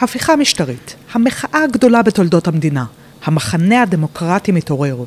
[0.00, 2.84] הפיכה משטרית, המחאה הגדולה בתולדות המדינה,
[3.24, 5.04] המחנה הדמוקרטי מתעורר.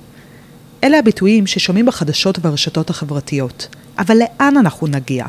[0.83, 3.67] אלה הביטויים ששומעים בחדשות וברשתות החברתיות,
[3.99, 5.25] אבל לאן אנחנו נגיע?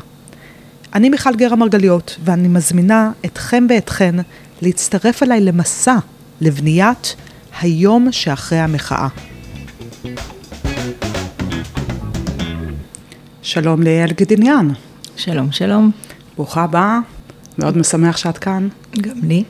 [0.93, 4.15] אני מיכל גרה מרגליות, ואני מזמינה אתכם ואתכן
[4.61, 5.95] להצטרף אליי למסע
[6.41, 7.15] לבניית
[7.61, 9.07] היום שאחרי המחאה.
[13.41, 14.67] שלום ליעל גדיניאן.
[15.15, 15.91] שלום, שלום.
[16.35, 16.99] ברוכה הבאה,
[17.57, 18.67] מאוד משמח שאת כאן.
[18.97, 19.43] גם לי.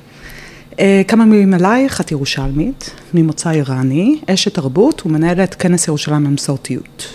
[0.72, 0.76] Uh,
[1.08, 7.08] כמה מילים עלייך, את ירושלמית, ממוצא איראני, אשת תרבות ומנהלת כנס ירושלים במסורתיות.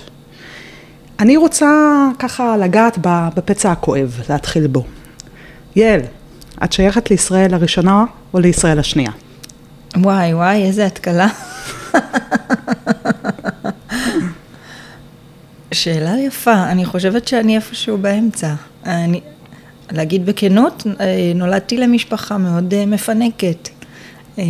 [1.21, 1.71] אני רוצה
[2.19, 4.85] ככה לגעת בפצע הכואב, להתחיל בו.
[5.77, 6.01] יעל,
[6.65, 9.11] את שייכת לישראל הראשונה או לישראל השנייה?
[9.97, 11.29] וואי, וואי, איזה התקלה.
[15.73, 18.55] שאלה יפה, אני חושבת שאני איפשהו באמצע.
[18.87, 19.21] אני,
[19.93, 23.69] להגיד בכנות, אה, נולדתי למשפחה מאוד אה, מפנקת.
[24.39, 24.45] אה,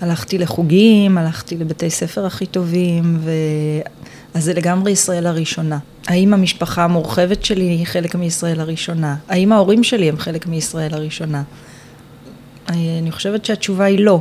[0.00, 3.30] הלכתי לחוגים, הלכתי לבתי ספר הכי טובים, ו...
[4.34, 5.78] אז זה לגמרי ישראל הראשונה.
[6.06, 9.16] האם המשפחה המורחבת שלי היא חלק מישראל הראשונה?
[9.28, 11.42] האם ההורים שלי הם חלק מישראל הראשונה?
[12.68, 14.20] אני חושבת שהתשובה היא לא.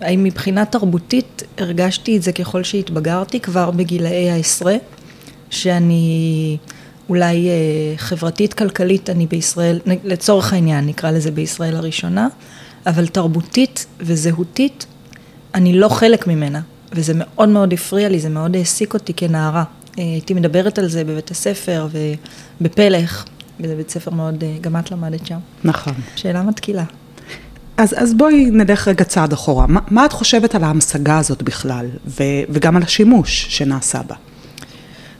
[0.00, 4.74] האם מבחינה תרבותית הרגשתי את זה ככל שהתבגרתי כבר בגילאי העשרה,
[5.50, 6.56] שאני
[7.08, 7.52] אולי אה,
[7.96, 12.28] חברתית כלכלית אני בישראל, לצורך העניין נקרא לזה בישראל הראשונה,
[12.86, 14.86] אבל תרבותית וזהותית
[15.54, 16.60] אני לא חלק ממנה,
[16.92, 19.64] וזה מאוד מאוד הפריע לי, זה מאוד העסיק אותי כנערה.
[19.98, 21.88] אה, הייתי מדברת על זה בבית הספר
[22.60, 23.24] ובפלך,
[23.60, 25.38] וזה בית ספר מאוד, אה, גם את למדת שם.
[25.64, 25.94] נכון.
[26.16, 26.84] שאלה מתקילה.
[27.76, 29.66] אז, אז בואי נלך רגע צעד אחורה.
[29.66, 34.14] מה, מה את חושבת על ההמשגה הזאת בכלל, ו, וגם על השימוש שנעשה בה?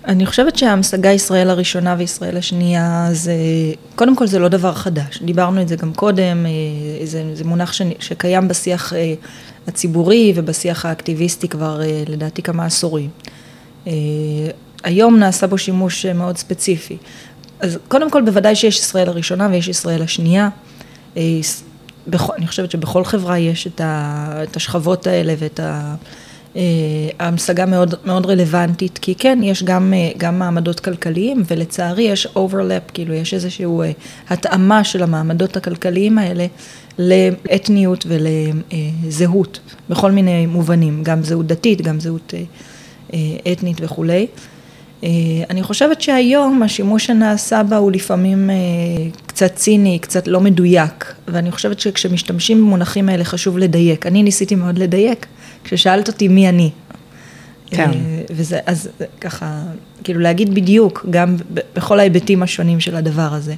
[0.08, 3.34] אני חושבת שההמשגה ישראל הראשונה וישראל השנייה זה,
[3.96, 7.72] קודם כל זה לא דבר חדש, דיברנו את זה גם קודם, אה, זה, זה מונח
[7.72, 9.14] ש, שקיים בשיח אה,
[9.66, 13.10] הציבורי ובשיח האקטיביסטי כבר אה, לדעתי כמה עשורים.
[14.84, 16.96] היום נעשה בו שימוש מאוד ספציפי.
[17.60, 20.48] אז קודם כל בוודאי שיש ישראל הראשונה ויש ישראל השנייה.
[21.16, 25.94] אני חושבת שבכל חברה יש את השכבות האלה ואת ה...
[26.58, 26.64] אה,
[27.18, 32.92] ההמשגה מאוד, מאוד רלוונטית, כי כן, יש גם, אה, גם מעמדות כלכליים, ולצערי יש overlap,
[32.94, 33.90] כאילו יש איזושהי אה,
[34.28, 36.46] התאמה של המעמדות הכלכליים האלה
[36.98, 39.60] לאתניות ולזהות,
[39.90, 42.34] בכל מיני מובנים, גם זהות דתית, גם זהות
[43.52, 44.26] אתנית וכולי.
[45.50, 48.50] אני חושבת שהיום השימוש שנעשה בה הוא לפעמים
[49.26, 54.06] קצת ציני, קצת לא מדויק, ואני חושבת שכשמשתמשים במונחים האלה חשוב לדייק.
[54.06, 55.26] אני ניסיתי מאוד לדייק.
[55.68, 56.70] כששאלת אותי מי אני.
[57.70, 57.90] כן.
[57.90, 58.88] אה, וזה, אז
[59.20, 59.62] ככה,
[60.04, 61.36] כאילו להגיד בדיוק, גם
[61.74, 63.54] בכל ההיבטים השונים של הדבר הזה.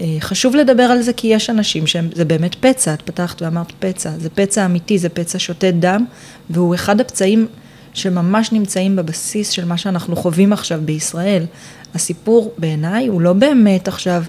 [0.00, 4.10] אה, חשוב לדבר על זה כי יש אנשים שזה באמת פצע, את פתחת ואמרת פצע,
[4.18, 6.04] זה פצע אמיתי, זה פצע שותת דם,
[6.50, 7.46] והוא אחד הפצעים
[7.94, 11.46] שממש נמצאים בבסיס של מה שאנחנו חווים עכשיו בישראל.
[11.94, 14.22] הסיפור בעיניי הוא לא באמת עכשיו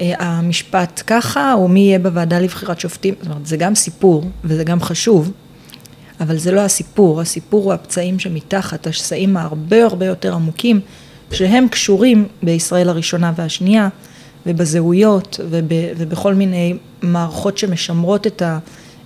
[0.00, 4.64] אה, המשפט ככה, או מי יהיה בוועדה לבחירת שופטים, זאת אומרת, זה גם סיפור, וזה
[4.64, 5.32] גם חשוב,
[6.20, 10.80] אבל זה לא הסיפור, הסיפור הוא הפצעים שמתחת, השסעים ההרבה הרבה יותר עמוקים,
[11.32, 13.88] שהם קשורים בישראל הראשונה והשנייה,
[14.46, 15.64] ובזהויות, וב,
[15.98, 18.58] ובכל מיני מערכות שמשמרות את, ה,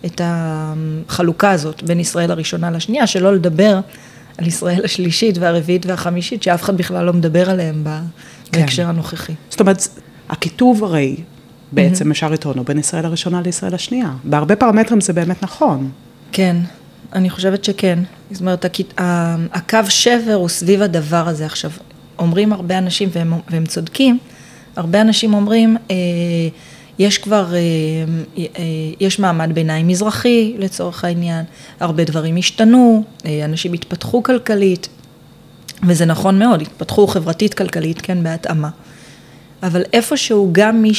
[0.05, 3.81] את החלוקה הזאת בין ישראל הראשונה לשנייה, שלא לדבר
[4.39, 8.61] על ישראל השלישית והרביעית והחמישית, שאף אחד בכלל לא מדבר עליהם כן.
[8.61, 9.33] בהקשר הנוכחי.
[9.51, 9.89] זאת אומרת,
[10.29, 11.17] הכיתוב הרי
[11.73, 12.11] בעצם mm-hmm.
[12.11, 14.11] אפשר לטעון בין ישראל הראשונה לישראל השנייה.
[14.25, 15.91] בהרבה פרמטרים זה באמת נכון.
[16.33, 16.57] כן,
[17.13, 17.99] אני חושבת שכן.
[18.31, 18.65] זאת אומרת,
[19.53, 21.47] הקו שבר הוא סביב הדבר הזה.
[21.47, 21.71] עכשיו,
[22.19, 24.19] אומרים הרבה אנשים, והם, והם צודקים,
[24.77, 25.97] הרבה אנשים אומרים, אה,
[26.99, 27.61] יש כבר, אה,
[28.39, 28.45] אה,
[29.01, 31.45] יש מעמד ביניים מזרחי לצורך העניין,
[31.81, 34.89] הרבה דברים השתנו, אה, אנשים התפתחו כלכלית,
[35.87, 38.71] וזה נכון מאוד, התפתחו חברתית כלכלית, כן, בהתאמה.
[39.63, 40.93] אבל איפשהו גם מי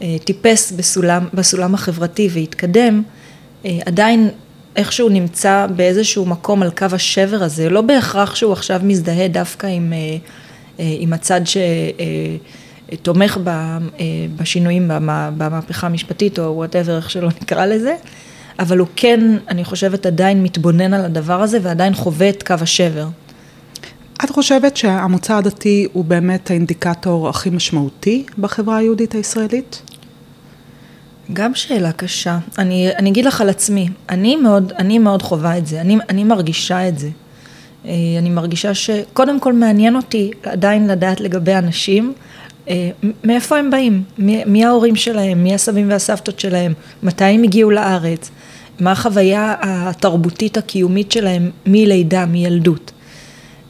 [0.00, 3.02] שטיפס בסולם, בסולם החברתי והתקדם,
[3.64, 4.30] אה, עדיין
[4.76, 9.92] איכשהו נמצא באיזשהו מקום על קו השבר הזה, לא בהכרח שהוא עכשיו מזדהה דווקא עם,
[9.92, 9.98] אה,
[10.80, 11.40] אה, עם הצד
[12.92, 13.78] שתומך אה,
[14.36, 14.90] בשינויים
[15.36, 17.96] במהפכה המשפטית או whatever, איך שלא נקרא לזה,
[18.58, 23.08] אבל הוא כן, אני חושבת, עדיין מתבונן על הדבר הזה ועדיין חווה את קו השבר.
[24.24, 29.82] את חושבת שהמוצא הדתי הוא באמת האינדיקטור הכי משמעותי בחברה היהודית הישראלית?
[31.32, 32.38] גם שאלה קשה.
[32.58, 36.24] אני, אני אגיד לך על עצמי, אני מאוד, אני מאוד חווה את זה, אני, אני
[36.24, 37.08] מרגישה את זה.
[37.86, 42.12] אה, אני מרגישה שקודם כל מעניין אותי עדיין לדעת לגבי אנשים,
[42.68, 42.90] אה,
[43.24, 48.30] מאיפה הם באים, מי, מי ההורים שלהם, מי הסבים והסבתות שלהם, מתי הם הגיעו לארץ,
[48.80, 52.92] מה החוויה התרבותית הקיומית שלהם מלידה, מילדות.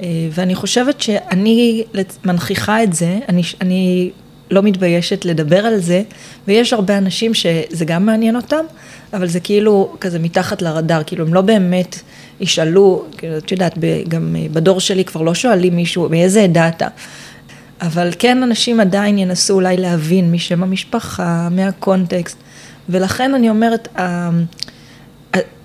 [0.02, 1.84] אה, ואני חושבת שאני
[2.24, 4.10] מנכיחה את זה, אני, אני
[4.50, 6.02] לא מתביישת לדבר על זה,
[6.48, 8.64] ויש הרבה אנשים שזה גם מעניין אותם,
[9.12, 11.98] אבל זה כאילו כזה מתחת לרדאר, כאילו הם לא באמת
[12.40, 16.88] ישאלו, כאילו, את יודעת, גם בדור שלי כבר לא שואלים מישהו, מאיזה עדה אתה?
[17.80, 22.36] אבל כן אנשים עדיין ינסו אולי להבין משם המשפחה, מהקונטקסט,
[22.88, 23.88] ולכן אני אומרת,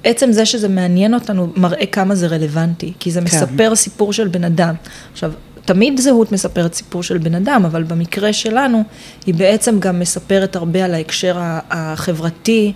[0.04, 3.26] עצם זה שזה מעניין אותנו מראה כמה זה רלוונטי, כי זה כן.
[3.26, 4.76] מספר סיפור של בן אדם.
[5.14, 5.32] עכשיו,
[5.66, 8.84] תמיד זהות מספרת סיפור של בן אדם, אבל במקרה שלנו,
[9.26, 11.38] היא בעצם גם מספרת הרבה על ההקשר
[11.70, 12.74] החברתי,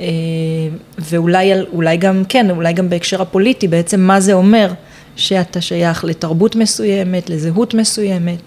[0.00, 0.04] אה,
[0.98, 4.72] ואולי גם, כן, אולי גם בהקשר הפוליטי, בעצם מה זה אומר
[5.16, 8.38] שאתה שייך לתרבות מסוימת, לזהות מסוימת.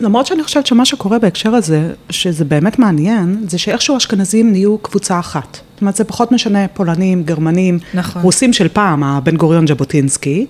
[0.00, 5.18] למרות שאני חושבת שמה שקורה בהקשר הזה, שזה באמת מעניין, זה שאיכשהו אשכנזים נהיו קבוצה
[5.18, 5.58] אחת.
[5.74, 8.22] זאת אומרת, זה פחות משנה פולנים, גרמנים, נכון.
[8.22, 10.46] רוסים של פעם, הבן גוריון ז'בוטינסקי,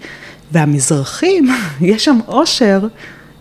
[0.53, 1.49] והמזרחים,
[1.81, 2.81] יש שם עושר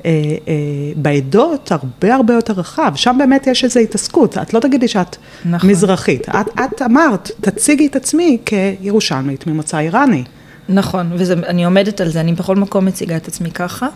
[0.05, 0.11] אה,
[0.47, 0.53] אה,
[0.95, 5.15] בעדות הרבה הרבה יותר רחב, שם באמת יש איזו התעסקות, את לא תגידי שאת
[5.45, 5.69] נכון.
[5.69, 10.23] מזרחית, את, את אמרת, תציגי את עצמי כירושלמית ממוצא איראני.
[10.69, 13.87] נכון, ואני עומדת על זה, אני בכל מקום מציגה את עצמי ככה.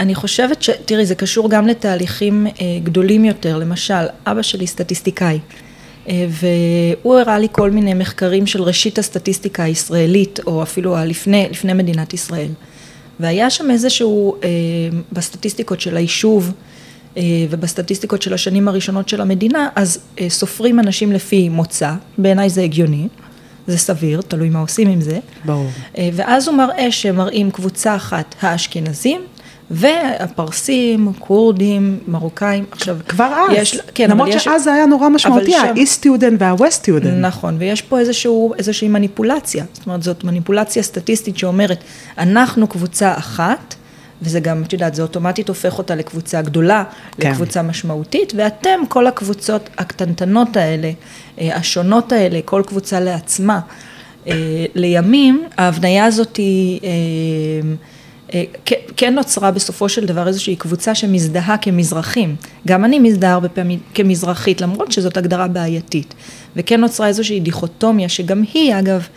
[0.00, 0.70] אני חושבת ש...
[0.84, 5.38] תראי, זה קשור גם לתהליכים אה, גדולים יותר, למשל, אבא שלי סטטיסטיקאי,
[6.08, 12.14] והוא הראה לי כל מיני מחקרים של ראשית הסטטיסטיקה הישראלית, או אפילו לפני, לפני מדינת
[12.14, 12.50] ישראל.
[13.20, 14.48] והיה שם איזשהו, אה,
[15.12, 16.52] בסטטיסטיקות של היישוב
[17.16, 22.62] אה, ובסטטיסטיקות של השנים הראשונות של המדינה, אז אה, סופרים אנשים לפי מוצא, בעיניי זה
[22.62, 23.08] הגיוני,
[23.66, 25.18] זה סביר, תלוי מה עושים עם זה.
[25.44, 25.70] ברור.
[25.98, 29.20] אה, ואז הוא מראה שמראים קבוצה אחת האשכנזים,
[29.72, 32.96] והפרסים, כורדים, מרוקאים, עכשיו...
[33.08, 37.06] כבר אז, יש, כן, למרות יש, שאז זה היה נורא משמעותי, ה-East Student וה-West Student.
[37.20, 41.84] נכון, ויש פה איזשהו, איזושהי מניפולציה, זאת אומרת, זאת מניפולציה סטטיסטית שאומרת,
[42.18, 43.74] אנחנו קבוצה אחת,
[44.22, 46.84] וזה גם, את יודעת, זה אוטומטית הופך אותה לקבוצה גדולה,
[47.18, 47.30] כן.
[47.30, 50.90] לקבוצה משמעותית, ואתם, כל הקבוצות הקטנטנות האלה,
[51.38, 53.60] אה, השונות האלה, כל קבוצה לעצמה,
[54.26, 56.80] אה, לימים, ההבניה הזאת היא...
[58.34, 58.44] אה,
[58.96, 62.36] כן נוצרה בסופו של דבר איזושהי קבוצה שמזדהה כמזרחים.
[62.66, 66.14] גם אני מזדהה הרבה פעמים כמזרחית, למרות שזאת הגדרה בעייתית.
[66.56, 69.08] וכן נוצרה איזושהי דיכוטומיה, שגם היא, אגב,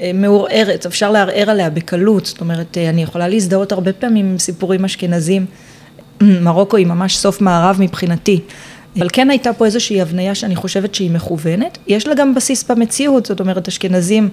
[0.00, 2.26] אה, מעורערת, אפשר לערער עליה בקלות.
[2.26, 5.46] זאת אומרת, אה, אני יכולה להזדהות הרבה פעמים עם סיפורים אשכנזים.
[6.44, 8.40] מרוקו היא ממש סוף מערב מבחינתי.
[8.98, 11.78] אבל כן הייתה פה איזושהי הבניה שאני חושבת שהיא מכוונת.
[11.86, 14.28] יש לה גם בסיס במציאות, זאת אומרת, אשכנזים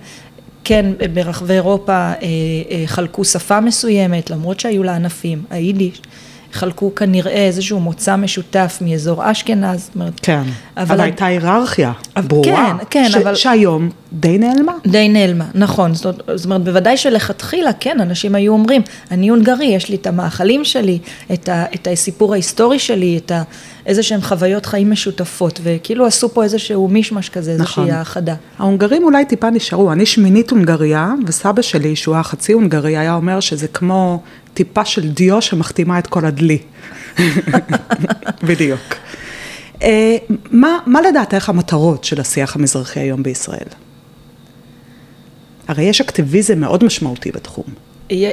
[0.69, 6.01] כן, ברחבי אירופה אה, אה, חלקו שפה מסוימת, למרות שהיו לה ענפים, היידיש.
[6.53, 10.13] חלקו כנראה איזשהו מוצא משותף מאזור אשכנז, זאת אומרת...
[10.21, 10.41] כן,
[10.77, 11.91] אבל, אבל הייתה היררכיה
[12.27, 13.35] ברורה, כן, כן, ש, אבל...
[13.35, 14.73] שהיום די נעלמה.
[14.87, 18.81] די נעלמה, נכון, זאת, זאת אומרת, בוודאי שלכתחילה, כן, אנשים היו אומרים,
[19.11, 20.99] אני הונגרי, יש לי את המאכלים שלי,
[21.33, 23.43] את, ה, את הסיפור ההיסטורי שלי, את ה,
[23.89, 27.95] איזה שהם חוויות חיים משותפות, וכאילו עשו פה איזשהו מישמש כזה, איזושהי נכון.
[27.95, 28.35] האחדה.
[28.59, 33.39] ההונגרים אולי טיפה נשארו, אני שמינית הונגריה, וסבא שלי, שהוא היה חצי הונגרי, היה אומר
[33.39, 34.21] שזה כמו
[34.53, 36.57] טיפה של דיו שמחתימה את כל הדלי.
[38.47, 38.81] בדיוק.
[39.81, 40.17] אה,
[40.51, 43.67] מה, מה לדעתך המטרות של השיח המזרחי היום בישראל?
[45.67, 47.88] הרי יש אקטיביזם מאוד משמעותי בתחום.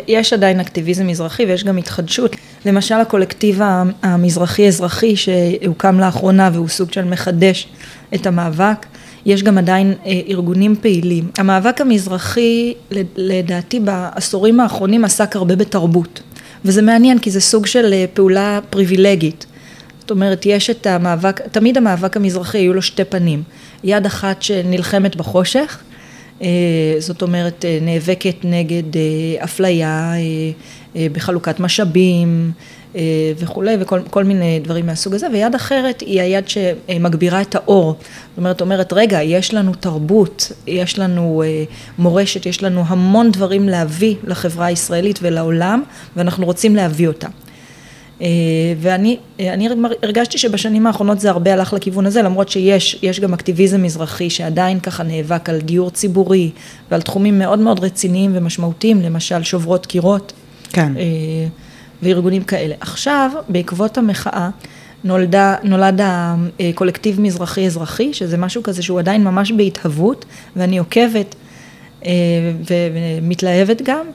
[0.08, 2.36] יש עדיין אקטיביזם מזרחי ויש גם התחדשות.
[2.66, 3.60] למשל הקולקטיב
[4.02, 7.68] המזרחי-אזרחי שהוקם לאחרונה והוא סוג של מחדש
[8.14, 8.86] את המאבק.
[9.26, 11.30] יש גם עדיין אה, ארגונים פעילים.
[11.38, 12.74] המאבק המזרחי
[13.16, 16.22] לדעתי בעשורים האחרונים עסק הרבה בתרבות.
[16.64, 19.46] וזה מעניין כי זה סוג של אה, פעולה פריבילגית.
[20.00, 23.42] זאת אומרת, יש את המאבק, תמיד המאבק המזרחי היו לו שתי פנים.
[23.84, 25.78] יד אחת שנלחמת בחושך,
[26.98, 28.82] זאת אומרת, אה, נאבקת נגד
[29.38, 30.12] אפליה
[30.94, 32.52] בחלוקת משאבים
[33.38, 37.96] וכולי, וכל מיני דברים מהסוג הזה, ויד אחרת היא היד שמגבירה את האור.
[38.00, 41.42] זאת אומרת, אומרת, רגע, יש לנו תרבות, יש לנו
[41.98, 45.82] מורשת, יש לנו המון דברים להביא לחברה הישראלית ולעולם,
[46.16, 47.30] ואנחנו רוצים להביא אותם.
[48.22, 48.26] אה,
[48.80, 49.68] ואני אני
[50.02, 55.02] הרגשתי שבשנים האחרונות זה הרבה הלך לכיוון הזה, למרות שיש גם אקטיביזם מזרחי שעדיין ככה
[55.02, 56.50] נאבק על דיור ציבורי
[56.90, 60.32] ועל תחומים מאוד מאוד רציניים ומשמעותיים, למשל שוברות קירות.
[60.72, 60.92] כן.
[60.96, 61.02] אה,
[62.02, 62.74] וארגונים כאלה.
[62.80, 64.50] עכשיו, בעקבות המחאה,
[65.04, 70.24] נולדה, נולד הקולקטיב מזרחי אזרחי, שזה משהו כזה שהוא עדיין ממש בהתהוות,
[70.56, 71.34] ואני עוקבת
[72.04, 72.10] אה,
[72.70, 74.06] ומתלהבת גם.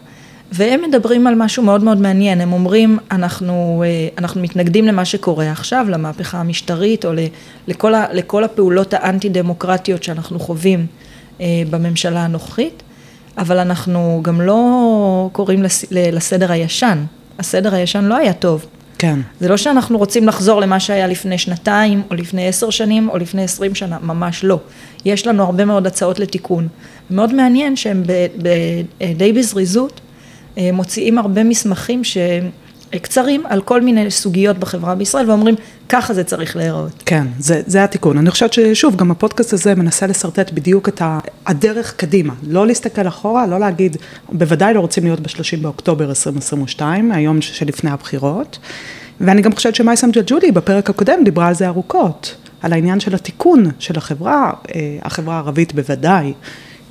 [0.52, 5.52] והם מדברים על משהו מאוד מאוד מעניין, הם אומרים, אנחנו, אה, אנחנו מתנגדים למה שקורה
[5.52, 7.12] עכשיו, למהפכה המשטרית, או
[7.68, 10.86] לכל, ה, לכל הפעולות האנטי דמוקרטיות שאנחנו חווים
[11.42, 12.84] אה, בממשלה הנוכחית,
[13.38, 17.04] אבל אנחנו גם לא קוראים לסדר הישן,
[17.40, 18.66] הסדר הישן לא היה טוב.
[18.98, 19.20] כן.
[19.40, 23.44] זה לא שאנחנו רוצים לחזור למה שהיה לפני שנתיים, או לפני עשר שנים, או לפני
[23.44, 24.60] עשרים שנה, ממש לא.
[25.06, 26.68] יש לנו הרבה מאוד הצעות לתיקון.
[27.10, 28.04] מאוד מעניין שהם
[29.18, 30.11] די בזריזות אה,
[30.58, 35.56] מוציאים הרבה מסמכים שקצרים על כל מיני סוגיות בחברה בישראל ואומרים
[35.90, 37.04] ככה זה צריך להיראות.
[37.06, 38.18] כן, זה, זה התיקון.
[38.18, 41.02] אני חושבת ששוב, גם הפודקאסט הזה מנסה לשרטט בדיוק את
[41.46, 42.34] הדרך קדימה.
[42.48, 43.98] לא להסתכל אחורה, לא להגיד,
[44.30, 48.60] בוודאי לא רוצים להיות ב-30 באוקטובר 2022, היום שלפני הבחירות.
[49.22, 53.66] ואני גם חושבת שמייסם ג'ג'ולי בפרק הקודם דיברה על זה ארוכות, על העניין של התיקון
[53.80, 56.34] של החברה, אה, החברה הערבית בוודאי.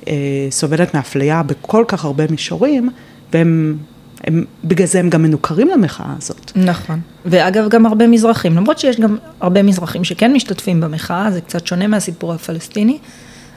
[0.07, 0.13] אה,
[0.49, 2.89] סובלת מאפליה בכל כך הרבה מישורים,
[3.33, 3.77] והם,
[4.23, 6.51] הם, בגלל זה הם גם מנוכרים למחאה הזאת.
[6.55, 11.67] נכון, ואגב גם הרבה מזרחים, למרות שיש גם הרבה מזרחים שכן משתתפים במחאה, זה קצת
[11.67, 12.97] שונה מהסיפור הפלסטיני,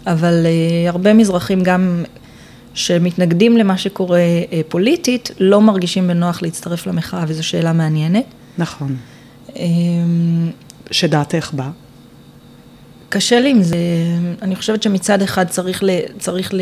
[0.07, 2.05] אבל uh, הרבה מזרחים גם
[2.75, 8.25] שמתנגדים למה שקורה uh, פוליטית, לא מרגישים בנוח להצטרף למחאה, וזו שאלה מעניינת.
[8.59, 8.97] נכון.
[9.49, 9.57] Um,
[10.91, 11.71] שדעתך בה?
[13.15, 13.77] קשה לי עם זה,
[14.43, 16.61] אני חושבת שמצד אחד צריך, ל, צריך ל,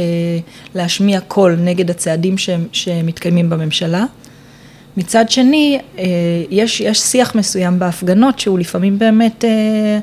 [0.75, 4.05] להשמיע קול נגד הצעדים ש, שמתקיימים בממשלה.
[4.97, 6.05] מצד שני, אה,
[6.51, 9.99] יש, יש שיח מסוים בהפגנות שהוא לפעמים באמת אה,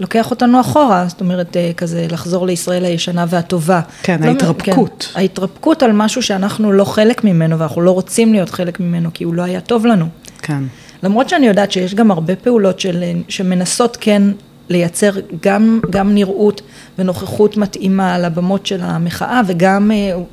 [0.00, 3.80] לוקח אותנו אחורה, זאת אומרת, אה, כזה לחזור לישראל הישנה והטובה.
[4.02, 5.08] כן, לא, ההתרפקות.
[5.12, 9.24] כן, ההתרפקות על משהו שאנחנו לא חלק ממנו ואנחנו לא רוצים להיות חלק ממנו כי
[9.24, 10.06] הוא לא היה טוב לנו.
[10.42, 10.62] כן.
[11.02, 14.22] למרות שאני יודעת שיש גם הרבה פעולות של, שמנסות כן
[14.68, 16.62] לייצר גם, גם נראות
[16.98, 19.90] ונוכחות מתאימה על הבמות של המחאה וגם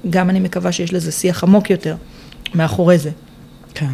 [0.10, 1.96] גם אני מקווה שיש לזה שיח עמוק יותר
[2.56, 3.10] מאחורי זה.
[3.74, 3.94] כן.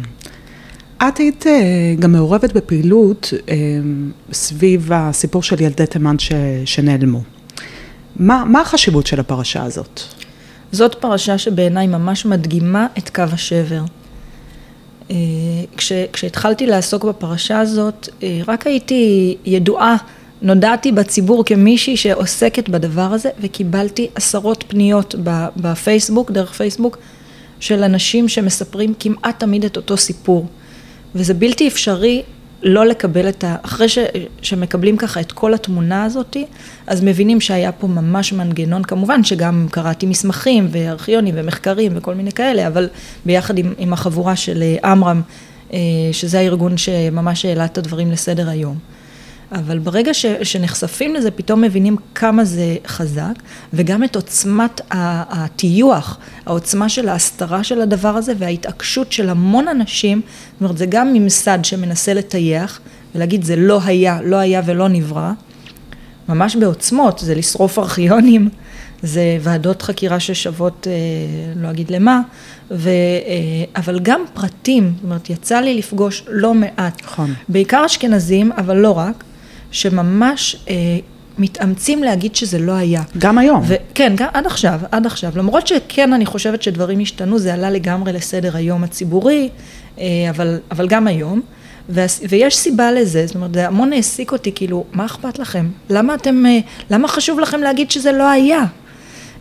[1.08, 3.54] את היית אה, גם מעורבת בפעילות אה,
[4.32, 6.32] סביב הסיפור של ילדי תימן ש,
[6.64, 7.22] שנעלמו.
[8.16, 10.00] מה, מה החשיבות של הפרשה הזאת?
[10.72, 13.82] זאת פרשה שבעיניי ממש מדגימה את קו השבר.
[15.10, 15.16] אה,
[15.76, 18.08] כש, כשהתחלתי לעסוק בפרשה הזאת,
[18.46, 19.96] רק הייתי ידועה
[20.42, 25.14] נודעתי בציבור כמישהי שעוסקת בדבר הזה וקיבלתי עשרות פניות
[25.56, 26.98] בפייסבוק, דרך פייסבוק,
[27.60, 30.46] של אנשים שמספרים כמעט תמיד את אותו סיפור.
[31.14, 32.22] וזה בלתי אפשרי
[32.62, 33.56] לא לקבל את ה...
[33.62, 33.98] אחרי ש...
[34.42, 36.46] שמקבלים ככה את כל התמונה הזאתי,
[36.86, 42.66] אז מבינים שהיה פה ממש מנגנון, כמובן שגם קראתי מסמכים וארכיונים ומחקרים וכל מיני כאלה,
[42.66, 42.88] אבל
[43.26, 45.22] ביחד עם, עם החבורה של עמרם,
[45.72, 45.78] אה,
[46.12, 48.76] שזה הארגון שממש העלה את הדברים לסדר היום.
[49.52, 53.34] אבל ברגע ש, שנחשפים לזה, פתאום מבינים כמה זה חזק,
[53.72, 60.20] וגם את עוצמת הטיוח, העוצמה של ההסתרה של הדבר הזה, וההתעקשות של המון אנשים,
[60.52, 62.80] זאת אומרת, זה גם ממסד שמנסה לטייח,
[63.14, 65.32] ולהגיד זה לא היה, לא היה ולא נברא,
[66.28, 68.48] ממש בעוצמות, זה לשרוף ארכיונים,
[69.02, 70.92] זה ועדות חקירה ששוות, אה,
[71.62, 72.20] לא אגיד למה,
[72.70, 77.34] ו, אה, אבל גם פרטים, זאת אומרת, יצא לי לפגוש לא מעט, נכון.
[77.48, 79.24] בעיקר אשכנזים, אבל לא רק,
[79.72, 80.74] שממש אה,
[81.38, 83.02] מתאמצים להגיד שזה לא היה.
[83.18, 83.62] גם היום.
[83.66, 85.32] ו- כן, גם עד עכשיו, עד עכשיו.
[85.36, 89.48] למרות שכן, אני חושבת שדברים השתנו, זה עלה לגמרי לסדר היום הציבורי,
[89.98, 91.40] אה, אבל, אבל גם היום.
[92.28, 95.68] ויש סיבה לזה, זאת אומרת, זה המון העסיק אותי, כאילו, מה אכפת לכם?
[95.90, 96.58] למה אתם, אה,
[96.90, 98.64] למה חשוב לכם להגיד שזה לא היה?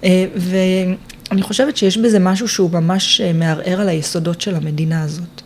[0.03, 5.41] אה, ואני חושבת שיש בזה משהו שהוא ממש אה, מערער על היסודות של המדינה הזאת.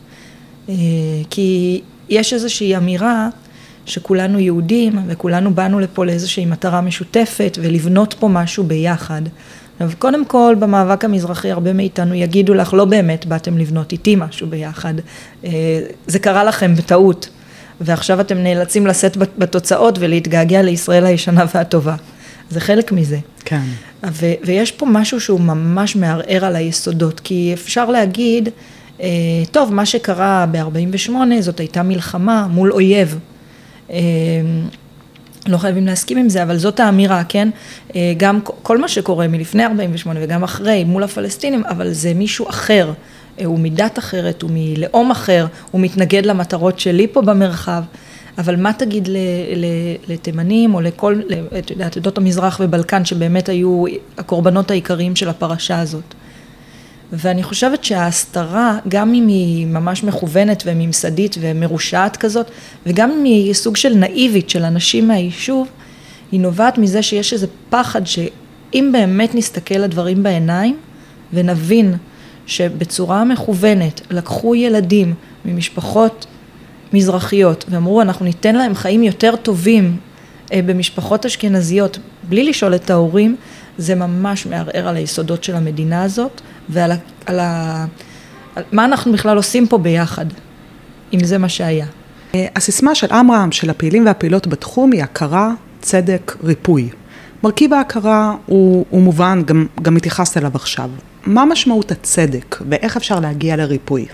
[0.69, 0.73] אה,
[1.29, 3.29] כי יש איזושהי אמירה
[3.85, 9.21] שכולנו יהודים וכולנו באנו לפה לאיזושהי מטרה משותפת ולבנות פה משהו ביחד.
[9.79, 14.47] עכשיו, קודם כל, במאבק המזרחי הרבה מאיתנו יגידו לך, לא באמת באתם לבנות איתי משהו
[14.47, 14.93] ביחד,
[15.45, 15.51] אה,
[16.07, 17.29] זה קרה לכם בטעות,
[17.81, 21.95] ועכשיו אתם נאלצים לשאת בתוצאות ולהתגעגע לישראל הישנה והטובה.
[22.49, 23.17] זה חלק מזה.
[23.45, 23.61] כן.
[24.11, 28.49] ו- ויש פה משהו שהוא ממש מערער על היסודות, כי אפשר להגיד,
[29.01, 29.07] אה,
[29.51, 33.19] טוב, מה שקרה ב-48' זאת הייתה מלחמה מול אויב.
[33.89, 33.97] אמ,
[35.47, 37.49] לא חייבים להסכים עם זה, אבל זאת האמירה, כן?
[37.95, 42.93] אה, גם כל מה שקורה מלפני 48' וגם אחרי, מול הפלסטינים, אבל זה מישהו אחר.
[43.39, 47.83] אה, הוא מדת אחרת, הוא מלאום אחר, הוא מתנגד למטרות שלי פה במרחב.
[48.37, 49.09] אבל מה תגיד
[50.07, 51.21] לתימנים או לכל,
[51.59, 53.83] את יודעת, עדות המזרח ובלקן שבאמת היו
[54.17, 56.15] הקורבנות העיקריים של הפרשה הזאת?
[57.13, 62.51] ואני חושבת שההסתרה, גם אם היא ממש מכוונת וממסדית ומרושעת כזאת,
[62.85, 65.67] וגם אם היא סוג של נאיבית של אנשים מהיישוב,
[66.31, 70.77] היא נובעת מזה שיש איזה פחד שאם באמת נסתכל לדברים בעיניים
[71.33, 71.95] ונבין
[72.47, 75.13] שבצורה מכוונת לקחו ילדים
[75.45, 76.25] ממשפחות
[76.93, 79.97] מזרחיות ואמרו אנחנו ניתן להם חיים יותר טובים
[80.53, 83.35] אה, במשפחות אשכנזיות בלי לשאול את ההורים,
[83.77, 86.95] זה ממש מערער על היסודות של המדינה הזאת ועל ה,
[87.25, 87.85] על ה,
[88.55, 90.25] על מה אנחנו בכלל עושים פה ביחד,
[91.13, 91.85] אם זה מה שהיה.
[92.35, 96.89] אה, הסיסמה של עמרם, של הפעילים והפעילות בתחום, היא הכרה, צדק, ריפוי.
[97.43, 100.89] מרכיב ההכרה הוא, הוא מובן, גם, גם התייחסת אליו עכשיו.
[101.25, 104.05] מה משמעות הצדק ואיך אפשר להגיע לריפוי?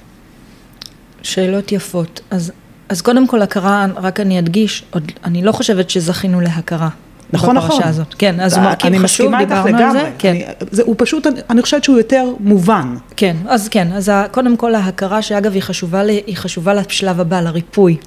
[1.21, 2.21] שאלות יפות.
[2.31, 2.51] אז,
[2.89, 6.89] אז קודם כל הכרה, רק אני אדגיש, עוד, אני לא חושבת שזכינו להכרה.
[7.33, 7.83] נכון, נכון.
[7.83, 8.15] הזאת.
[8.17, 10.11] כן, אז הוא מרכיב חשוב, דיברנו על זה.
[10.17, 10.29] כן.
[10.29, 12.95] אני, זה, הוא פשוט, אני, אני חושבת שהוא יותר מובן.
[13.15, 17.97] כן, אז כן, אז קודם כל ההכרה, שאגב היא חשובה, היא חשובה לשלב הבא, לריפוי.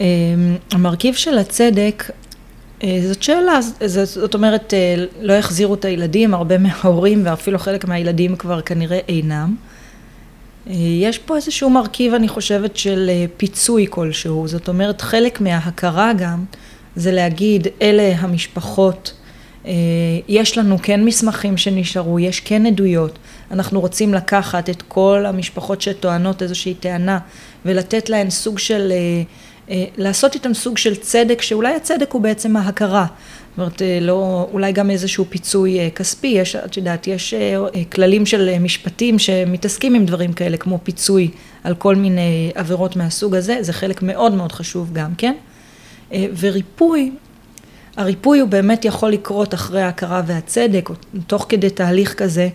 [0.00, 0.06] אמ,
[0.72, 2.10] המרכיב של הצדק,
[2.84, 3.58] אה, זאת שאלה,
[4.04, 9.54] זאת אומרת, אה, לא יחזירו את הילדים, הרבה מההורים ואפילו חלק מהילדים כבר כנראה אינם.
[10.66, 16.44] אה, יש פה איזשהו מרכיב, אני חושבת, של פיצוי כלשהו, זאת אומרת, חלק מההכרה גם,
[16.96, 19.12] זה להגיד, אלה המשפחות,
[20.28, 23.18] יש לנו כן מסמכים שנשארו, יש כן עדויות,
[23.50, 27.18] אנחנו רוצים לקחת את כל המשפחות שטוענות איזושהי טענה
[27.64, 28.92] ולתת להן סוג של
[29.70, 33.06] אה, לעשות איתם סוג של צדק, שאולי הצדק הוא בעצם ההכרה.
[33.06, 37.34] זאת אומרת, אה, לא, אולי גם איזשהו פיצוי אה, כספי, יש, את יודעת, יש
[37.92, 41.30] כללים של משפטים שמתעסקים עם דברים כאלה, כמו פיצוי
[41.64, 45.34] על כל מיני עבירות מהסוג הזה, זה חלק מאוד מאוד חשוב גם כן.
[46.12, 47.12] וריפוי,
[47.96, 50.94] הריפוי הוא באמת יכול לקרות אחרי ההכרה והצדק, או
[51.26, 52.48] תוך כדי תהליך כזה.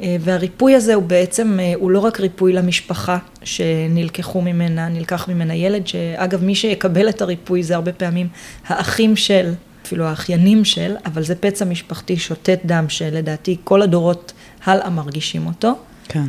[0.00, 5.54] אה, והריפוי הזה הוא בעצם, אה, הוא לא רק ריפוי למשפחה שנלקחו ממנה, נלקח ממנה
[5.54, 8.28] ילד, שאגב מי שיקבל את הריפוי זה הרבה פעמים
[8.66, 9.52] האחים של,
[9.86, 14.32] אפילו האחיינים של, אבל זה פצע משפחתי שותת דם שלדעתי כל הדורות
[14.64, 15.72] הלאה מרגישים אותו.
[16.08, 16.24] כן.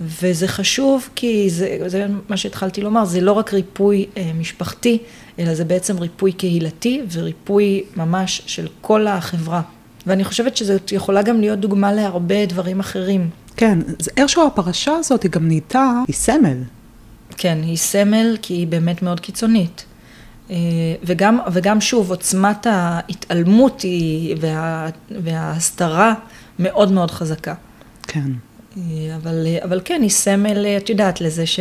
[0.00, 4.98] וזה חשוב כי זה, זה מה שהתחלתי לומר, זה לא רק ריפוי אה, משפחתי,
[5.38, 9.62] אלא זה בעצם ריפוי קהילתי וריפוי ממש של כל החברה.
[10.06, 13.30] ואני חושבת שזאת יכולה גם להיות דוגמה להרבה דברים אחרים.
[13.56, 13.78] כן,
[14.16, 16.62] איכשהו הפרשה הזאת היא גם נהייתה, היא סמל.
[17.36, 19.84] כן, היא סמל כי היא באמת מאוד קיצונית.
[20.50, 20.56] אה,
[21.04, 26.14] וגם, וגם שוב, עוצמת ההתעלמות היא, וה, וההסתרה
[26.58, 27.54] מאוד מאוד חזקה.
[28.02, 28.30] כן.
[28.76, 31.60] אה, אבל, אבל כן, היא סמל, את יודעת, לזה ש...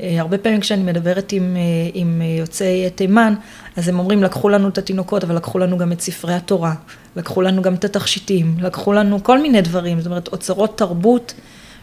[0.00, 3.34] אה, הרבה פעמים כשאני מדברת עם, אה, עם יוצאי תימן,
[3.76, 6.74] אז הם אומרים, לקחו לנו את התינוקות, אבל לקחו לנו גם את ספרי התורה,
[7.16, 11.34] לקחו לנו גם את התכשיטים, לקחו לנו כל מיני דברים, זאת אומרת, אוצרות תרבות,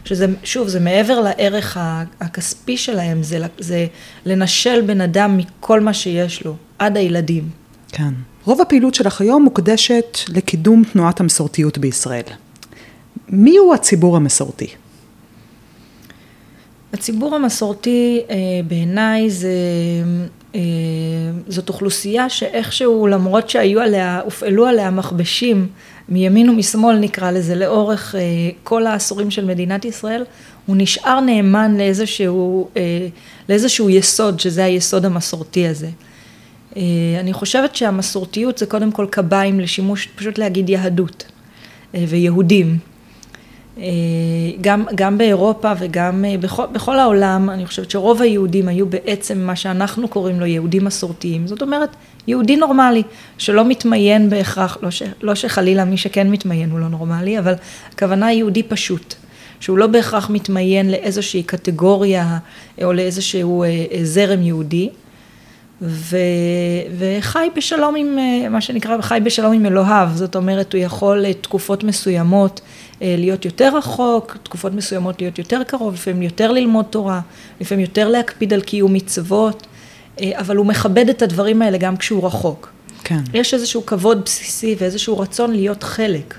[0.04, 1.78] שזה, שוב, זה מעבר לערך
[2.20, 3.86] הכספי שלהם, זה, זה
[4.26, 7.48] לנשל בן אדם מכל מה שיש לו, עד הילדים.
[7.88, 8.14] כן.
[8.44, 12.22] רוב הפעילות שלך היום מוקדשת לקידום תנועת המסורתיות בישראל.
[13.28, 14.66] מי הוא הציבור המסורתי?
[16.94, 18.36] הציבור המסורתי אה,
[18.68, 19.48] בעיניי זה,
[20.54, 20.60] אה,
[21.48, 25.66] זאת אוכלוסייה שאיכשהו למרות שהיו עליה, הופעלו עליה מכבשים
[26.08, 28.20] מימין ומשמאל נקרא לזה לאורך אה,
[28.64, 30.24] כל העשורים של מדינת ישראל,
[30.66, 32.68] הוא נשאר נאמן לאיזשהו,
[33.48, 35.88] לאיזשהו יסוד שזה היסוד המסורתי הזה.
[37.20, 41.24] אני חושבת שהמסורתיות זה קודם כל קביים לשימוש, פשוט להגיד יהדות
[41.94, 42.78] ויהודים.
[43.78, 43.84] אה,
[44.60, 49.56] גם, גם באירופה וגם אה, בכל, בכל העולם, אני חושבת שרוב היהודים היו בעצם מה
[49.56, 51.46] שאנחנו קוראים לו יהודים מסורתיים.
[51.46, 51.88] זאת אומרת,
[52.26, 53.02] יהודי נורמלי,
[53.38, 57.54] שלא מתמיין בהכרח, לא, ש, לא שחלילה מי שכן מתמיין הוא לא נורמלי, אבל
[57.92, 59.14] הכוונה היא יהודי פשוט.
[59.60, 62.38] שהוא לא בהכרח מתמיין לאיזושהי קטגוריה
[62.82, 64.90] או לאיזשהו אה, זרם יהודי,
[65.86, 66.16] ו,
[66.98, 68.18] וחי בשלום עם,
[68.50, 72.60] מה שנקרא, חי בשלום עם אלוהיו, זאת אומרת, הוא יכול תקופות מסוימות
[73.02, 77.20] אה, להיות יותר רחוק, תקופות מסוימות להיות יותר קרוב, לפעמים יותר ללמוד תורה,
[77.60, 79.66] לפעמים יותר להקפיד על קיום מצוות,
[80.20, 82.72] אה, אבל הוא מכבד את הדברים האלה גם כשהוא רחוק.
[83.04, 83.20] כן.
[83.34, 86.34] יש איזשהו כבוד בסיסי ואיזשהו רצון להיות חלק.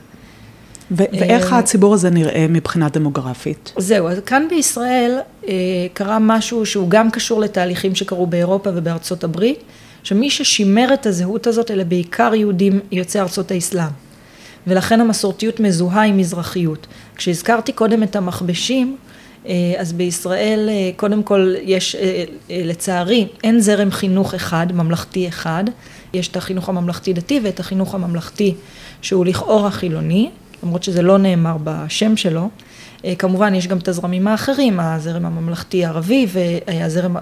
[0.92, 3.74] ו- ואיך אה, הציבור הזה נראה מבחינה דמוגרפית?
[3.78, 5.20] זהו, אז כאן בישראל
[5.94, 9.60] קרה משהו שהוא גם קשור לתהליכים שקרו באירופה ובארצות הברית,
[10.04, 14.06] שמי ששימר את הזהות הזאת אלה בעיקר יהודים יוצאי ארצות האסלאם.
[14.68, 16.88] ולכן המסורתיות מזוהה עם מזרחיות.
[17.16, 18.98] כשהזכרתי קודם את המכבשים,
[19.48, 25.64] אה, אז בישראל אה, קודם כל יש, אה, לצערי, אין זרם חינוך אחד, ממלכתי אחד,
[26.14, 28.56] יש את החינוך הממלכתי דתי ואת החינוך הממלכתי
[29.02, 30.30] שהוא לכאורה חילוני,
[30.66, 32.50] למרות שזה לא נאמר בשם שלו.
[33.20, 37.16] כמובן יש גם את הזרמים האחרים, הזרם הממלכתי הערבי והזרם,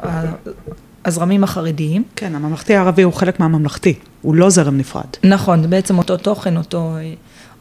[1.06, 2.04] הזרמים החרדיים.
[2.16, 5.06] כן, הממלכתי הערבי הוא חלק מהממלכתי, הוא לא זרם נפרד.
[5.24, 6.96] נכון, זה בעצם אותו תוכן, אותו...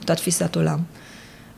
[0.00, 0.78] אותה תפיסת עולם.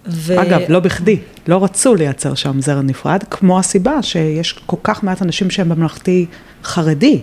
[0.07, 0.43] ו...
[0.43, 5.23] אגב, לא בכדי, לא רצו לייצר שם זרע נפרד, כמו הסיבה שיש כל כך מעט
[5.23, 6.27] אנשים שהם בממלכתי
[6.65, 7.21] חרדי,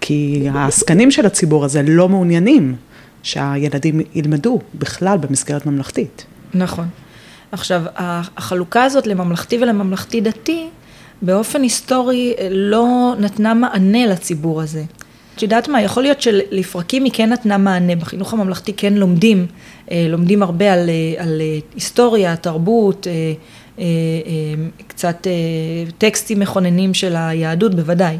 [0.00, 2.74] כי העסקנים של הציבור הזה לא מעוניינים
[3.22, 6.26] שהילדים ילמדו בכלל במסגרת ממלכתית.
[6.54, 6.88] נכון.
[7.52, 10.68] עכשיו, החלוקה הזאת לממלכתי ולממלכתי דתי,
[11.22, 14.84] באופן היסטורי לא נתנה מענה לציבור הזה.
[15.38, 19.46] את יודעת מה, יכול להיות שלפרקים היא כן נתנה מענה, בחינוך הממלכתי כן לומדים,
[19.90, 23.06] אה, לומדים הרבה על, אה, על אה, היסטוריה, תרבות,
[24.86, 25.26] קצת
[25.98, 28.18] טקסטים מכוננים של היהדות בוודאי.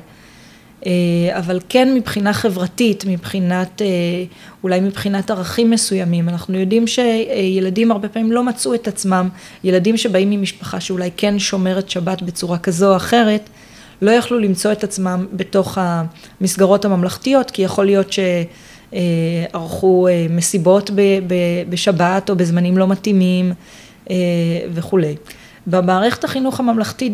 [1.32, 3.82] אבל כן מבחינה חברתית, מבחינת,
[4.62, 9.28] אולי מבחינת ערכים מסוימים, אנחנו יודעים שילדים הרבה פעמים לא מצאו את עצמם,
[9.64, 13.48] ילדים שבאים ממשפחה שאולי כן שומרת שבת בצורה כזו או אחרת,
[14.02, 18.12] לא יכלו למצוא את עצמם בתוך המסגרות הממלכתיות, כי יכול להיות
[18.92, 20.90] שערכו אה, מסיבות
[21.68, 23.52] בשבת או בזמנים לא מתאימים
[24.10, 24.16] אה,
[24.74, 25.14] וכולי.
[25.66, 27.12] במערכת החינוך הממלכתית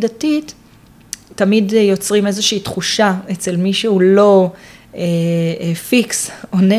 [1.35, 4.51] תמיד יוצרים איזושהי תחושה אצל מי שהוא לא
[4.97, 6.77] אה, פיקס, עונה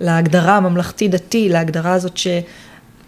[0.00, 2.26] להגדרה הממלכתי-דתי, להגדרה הזאת ש...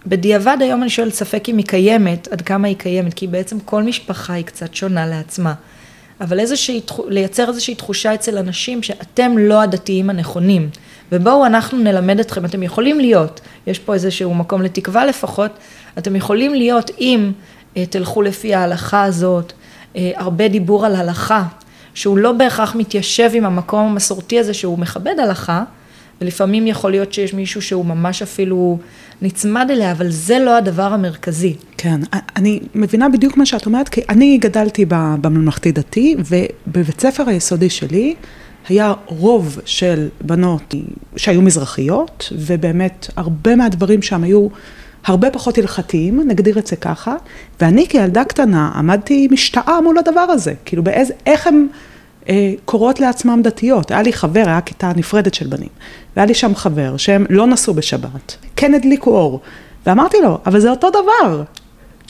[0.06, 3.82] בדיעבד היום אני שואלת ספק אם היא קיימת, עד כמה היא קיימת, כי בעצם כל
[3.82, 5.54] משפחה היא קצת שונה לעצמה.
[6.20, 10.68] אבל איזושהי, לייצר איזושהי תחושה אצל אנשים שאתם לא הדתיים הנכונים,
[11.12, 15.50] ובואו אנחנו נלמד אתכם, אתם יכולים להיות, יש פה איזשהו מקום לתקווה לפחות,
[15.98, 17.32] אתם יכולים להיות אם
[17.76, 19.63] אה, תלכו לפי ההלכה הזאת, אה,
[19.94, 21.42] הרבה דיבור על הלכה,
[21.94, 25.64] שהוא לא בהכרח מתיישב עם המקום המסורתי הזה שהוא מכבד הלכה,
[26.20, 28.78] ולפעמים יכול להיות שיש מישהו שהוא ממש אפילו
[29.22, 31.56] נצמד אליה, אבל זה לא הדבר המרכזי.
[31.78, 32.00] כן,
[32.36, 38.14] אני מבינה בדיוק מה שאת אומרת, כי אני גדלתי בממלכתי דתי, ובבית ספר היסודי שלי
[38.68, 40.74] היה רוב של בנות
[41.16, 44.48] שהיו מזרחיות, ובאמת הרבה מהדברים שם היו
[45.04, 47.16] הרבה פחות הלכתיים, נגדיר את זה ככה,
[47.60, 51.66] ואני כילדה קטנה עמדתי משתאה מול הדבר הזה, כאילו באיזה, איך הם...
[52.28, 53.90] אה, קוראות לעצמם דתיות.
[53.90, 55.68] היה לי חבר, היה כיתה נפרדת של בנים,
[56.16, 59.40] והיה לי שם חבר שהם לא נסעו בשבת, כן הדליקו אור,
[59.86, 61.42] ואמרתי לו, אבל זה אותו דבר.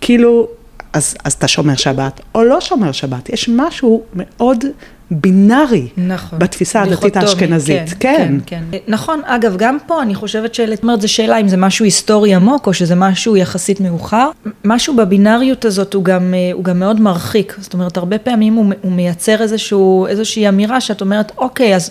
[0.01, 0.49] כאילו,
[0.95, 4.65] אז, אז אתה שומר שבת או לא שומר שבת, יש משהו מאוד
[5.11, 7.89] בינארי נכון, בתפיסה הדתית האשכנזית.
[7.89, 8.39] כן, כן.
[8.47, 8.79] כן, כן.
[8.89, 12.67] נכון, אגב, גם פה אני חושבת זאת אומרת, זו שאלה אם זה משהו היסטורי עמוק
[12.67, 14.31] או שזה משהו יחסית מאוחר.
[14.65, 17.57] משהו בבינאריות הזאת הוא גם, אה, הוא גם מאוד מרחיק.
[17.61, 21.91] זאת אומרת, הרבה פעמים הוא, הוא מייצר איזשהו, איזושהי אמירה שאת אומרת, אוקיי, אז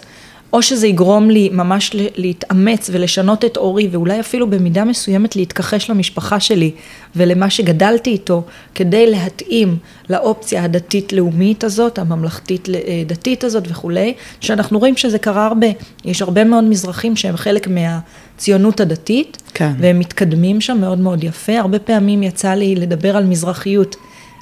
[0.54, 6.40] או שזה יגרום לי ממש להתאמץ ולשנות את אורי ואולי אפילו במידה מסוימת להתכחש למשפחה
[6.40, 6.72] שלי
[7.16, 8.44] ולמה שגדלתי איתו
[8.76, 9.78] כדי להתאים
[10.10, 12.68] לאופציה הדתית-לאומית הזאת, הממלכתית
[13.08, 15.68] דתית הזאת וכולי, שאנחנו רואים שזה קרה הרבה,
[16.06, 19.72] יש הרבה מאוד מזרחים שהם חלק מהציונות הדתית, כן.
[19.80, 23.96] והם מתקדמים שם מאוד מאוד יפה, הרבה פעמים יצא לי לדבר על מזרחיות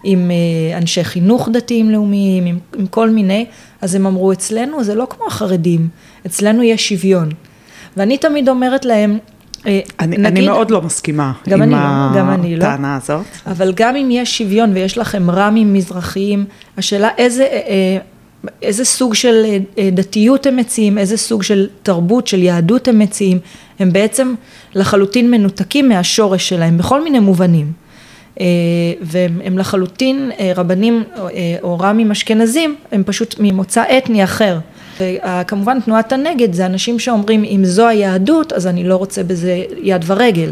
[0.03, 3.45] עם אה, אנשי חינוך דתיים לאומיים, עם, עם כל מיני,
[3.81, 5.87] אז הם אמרו, אצלנו זה לא כמו החרדים,
[6.25, 7.29] אצלנו יש שוויון.
[7.97, 9.17] ואני תמיד אומרת להם,
[9.67, 11.77] אה, אני, נגיד, אני מאוד לא מסכימה עם אני, לא,
[12.19, 12.65] גם אני לא.
[12.65, 13.25] הטענה הזאת.
[13.47, 16.45] אבל גם אם יש שוויון ויש לכם רמים מזרחיים,
[16.77, 17.97] השאלה איזה, אה,
[18.61, 19.45] איזה סוג של
[19.91, 23.39] דתיות הם מציעים, איזה סוג של תרבות, של יהדות הם מציעים,
[23.79, 24.33] הם בעצם
[24.75, 27.80] לחלוטין מנותקים מהשורש שלהם בכל מיני מובנים.
[28.41, 28.45] אה,
[29.01, 31.27] והם לחלוטין אה, רבנים אה,
[31.63, 34.59] או רמים אשכנזים, הם פשוט ממוצא אתני אחר.
[34.99, 40.03] וכמובן תנועת הנגד זה אנשים שאומרים אם זו היהדות אז אני לא רוצה בזה יד
[40.07, 40.51] ורגל.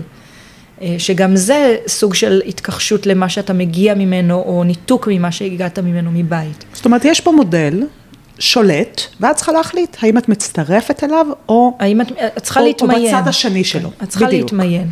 [0.98, 6.66] שגם זה סוג של התכחשות למה שאתה מגיע ממנו או ניתוק ממה שהגעת ממנו מבית.
[6.74, 7.84] זאת אומרת יש פה מודל
[8.40, 13.16] שולט ואת צריכה להחליט האם את מצטרפת אליו או, האם את, את צריכה או, להתמיין.
[13.16, 13.92] או בצד השני שלו.
[14.04, 14.42] את צריכה בדיוק.
[14.42, 14.88] להתמיין.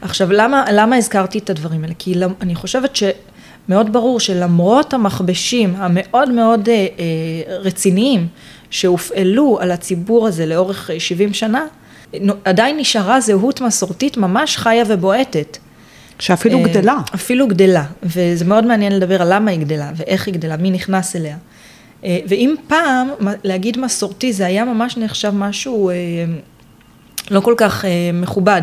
[0.00, 1.94] עכשיו, למה, למה הזכרתי את הדברים האלה?
[1.98, 8.26] כי אני חושבת שמאוד ברור שלמרות המכבשים המאוד מאוד אה, אה, רציניים
[8.70, 11.66] שהופעלו על הציבור הזה לאורך 70 שנה,
[12.44, 15.58] עדיין נשארה זהות מסורתית ממש חיה ובועטת.
[16.18, 16.96] שאפילו אה, גדלה.
[17.14, 21.16] אפילו גדלה, וזה מאוד מעניין לדבר על למה היא גדלה ואיך היא גדלה, מי נכנס
[21.16, 21.36] אליה.
[22.02, 23.08] ואם פעם
[23.44, 25.90] להגיד מסורתי זה היה ממש נחשב משהו
[27.30, 28.62] לא כל כך אה, מכובד,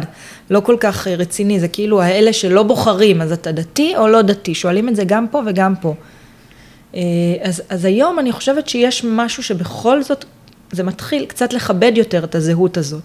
[0.49, 4.21] לא כל כך אה, רציני, זה כאילו האלה שלא בוחרים, אז אתה דתי או לא
[4.21, 5.93] דתי, שואלים את זה גם פה וגם פה.
[6.95, 7.01] אה,
[7.41, 10.25] אז, אז היום אני חושבת שיש משהו שבכל זאת,
[10.71, 13.03] זה מתחיל קצת לכבד יותר את הזהות הזאת.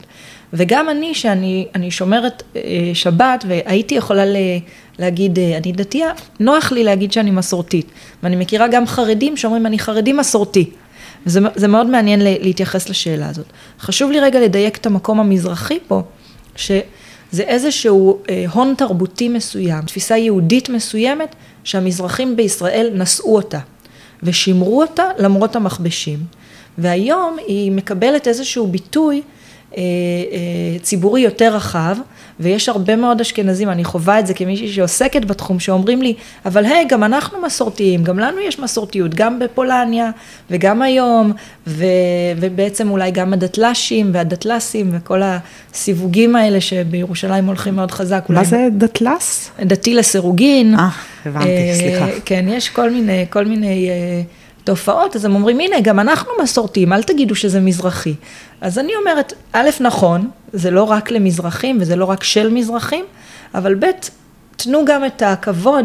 [0.53, 2.63] וגם אני, שאני שומרת אה,
[2.95, 4.37] שבת, והייתי יכולה ל,
[4.99, 7.87] להגיד, אה, אני דתייה, נוח לי להגיד שאני מסורתית.
[8.23, 10.71] ואני מכירה גם חרדים שאומרים, אני חרדי מסורתי.
[11.27, 13.47] וזה מאוד מעניין להתייחס לשאלה הזאת.
[13.81, 16.03] חשוב לי רגע לדייק את המקום המזרחי פה,
[17.33, 23.59] זה איזשהו אה, הון תרבותי מסוים, תפיסה יהודית מסוימת, שהמזרחים בישראל נשאו אותה,
[24.23, 26.19] ושימרו אותה למרות המכבשים.
[26.79, 29.23] והיום היא מקבלת איזשהו ביטוי
[29.77, 31.97] אה, אה, ציבורי יותר רחב,
[32.41, 36.15] ויש הרבה מאוד אשכנזים, אני חווה את זה כמישהי שעוסקת בתחום, שאומרים לי,
[36.47, 40.11] אבל היי, גם אנחנו מסורתיים, גם לנו יש מסורתיות, גם בפולניה
[40.51, 41.33] וגם היום,
[41.67, 41.85] ו,
[42.37, 48.25] ובעצם אולי גם הדתל"שים והדתל"סים וכל הסיווגים האלה שבירושלים הולכים מאוד חזק.
[48.29, 49.51] מה זה דתל"ס?
[49.61, 50.75] דתי לסירוגין.
[50.75, 50.89] אה,
[51.27, 52.07] הבנתי, סליחה.
[52.25, 53.91] כן, יש כל מיני, כל מיני...
[54.69, 58.15] תופעות, אז הם אומרים, הנה, גם אנחנו מסורתיים, אל תגידו שזה מזרחי.
[58.61, 63.05] אז אני אומרת, א', נכון, זה לא רק למזרחים וזה לא רק של מזרחים,
[63.55, 63.87] אבל ב',
[64.57, 65.85] תנו גם את הכבוד,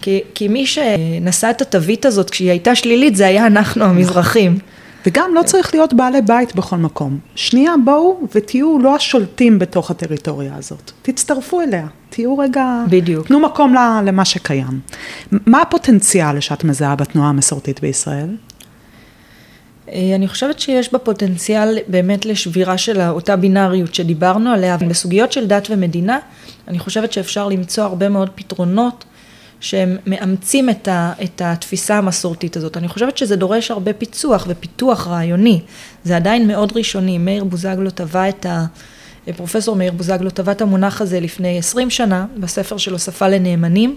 [0.00, 4.58] כי, כי מי שנשא את התווית הזאת כשהיא הייתה שלילית, זה היה אנחנו המזרחים.
[5.06, 7.18] וגם לא צריך להיות בעלי בית בכל מקום.
[7.34, 10.92] שנייה, בואו ותהיו לא השולטים בתוך הטריטוריה הזאת.
[11.02, 12.84] תצטרפו אליה, תהיו רגע...
[12.90, 13.26] בדיוק.
[13.26, 14.80] תנו מקום למה שקיים.
[15.32, 18.36] מה הפוטנציאל שאת מזהה בתנועה המסורתית בישראל?
[19.88, 25.46] אה, אני חושבת שיש בה פוטנציאל באמת לשבירה של אותה בינאריות שדיברנו עליה, בסוגיות של
[25.46, 26.18] דת ומדינה,
[26.68, 29.04] אני חושבת שאפשר למצוא הרבה מאוד פתרונות
[29.62, 32.76] שהם מאמצים את, ה, את התפיסה המסורתית הזאת.
[32.76, 35.60] אני חושבת שזה דורש הרבה פיצוח ופיתוח רעיוני.
[36.04, 37.18] זה עדיין מאוד ראשוני.
[37.18, 38.64] מאיר בוזגלו טבע את ה...
[39.36, 43.96] פרופסור מאיר בוזגלו טבע את המונח הזה לפני 20 שנה, בספר שלו שפה לנאמנים,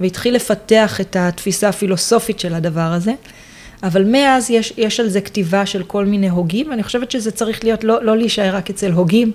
[0.00, 3.12] והתחיל לפתח את התפיסה הפילוסופית של הדבר הזה.
[3.82, 7.64] אבל מאז יש, יש על זה כתיבה של כל מיני הוגים, ואני חושבת שזה צריך
[7.64, 9.32] להיות, לא, לא להישאר רק אצל הוגים,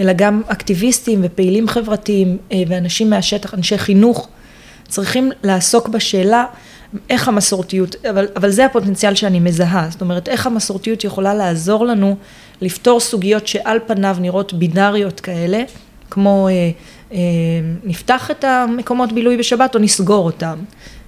[0.00, 4.28] אלא גם אקטיביסטים ופעילים חברתיים אה, ואנשים מהשטח, אנשי חינוך,
[4.90, 6.44] צריכים לעסוק בשאלה
[7.10, 12.16] איך המסורתיות, אבל, אבל זה הפוטנציאל שאני מזהה, זאת אומרת איך המסורתיות יכולה לעזור לנו
[12.60, 15.62] לפתור סוגיות שעל פניו נראות בינאריות כאלה,
[16.10, 16.70] כמו אה,
[17.12, 17.18] אה,
[17.84, 20.58] נפתח את המקומות בילוי בשבת או נסגור אותם,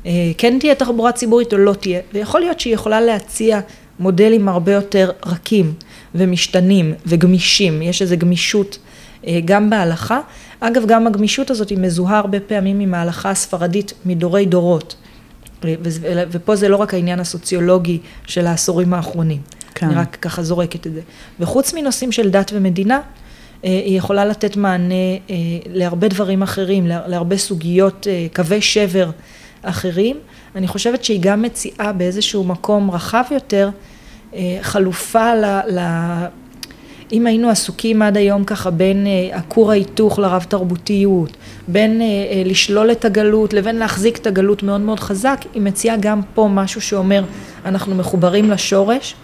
[0.07, 3.61] אה, כן תהיה תחבורה ציבורית או לא תהיה, ויכול להיות שהיא יכולה להציע
[3.99, 5.75] מודלים הרבה יותר רכים
[6.15, 8.79] ומשתנים וגמישים, יש איזו גמישות
[9.27, 10.21] אה, גם בהלכה.
[10.65, 14.95] אגב, גם הגמישות הזאת היא מזוהה הרבה פעמים עם ההלכה הספרדית מדורי דורות.
[16.31, 19.41] ופה זה לא רק העניין הסוציולוגי של העשורים האחרונים.
[19.75, 19.87] כן.
[19.87, 21.01] אני רק ככה זורקת את זה.
[21.41, 23.01] וחוץ מנושאים של דת ומדינה,
[23.65, 25.35] אה, היא יכולה לתת מענה אה,
[25.67, 29.11] להרבה דברים אחרים, להרבה סוגיות, קווי שבר
[29.63, 30.17] אחרים.
[30.57, 33.71] אני חושבת שהיא גם מציעה באיזשהו מקום רחב יותר
[34.63, 35.81] חלופה ל...
[37.13, 41.37] אם היינו עסוקים עד היום ככה בין אה, הכור ההיתוך לרב תרבותיות,
[41.69, 45.97] בין אה, אה, לשלול את הגלות לבין להחזיק את הגלות מאוד מאוד חזק, היא מציעה
[45.97, 47.25] גם פה משהו שאומר
[47.65, 49.15] אנחנו מחוברים לשורש,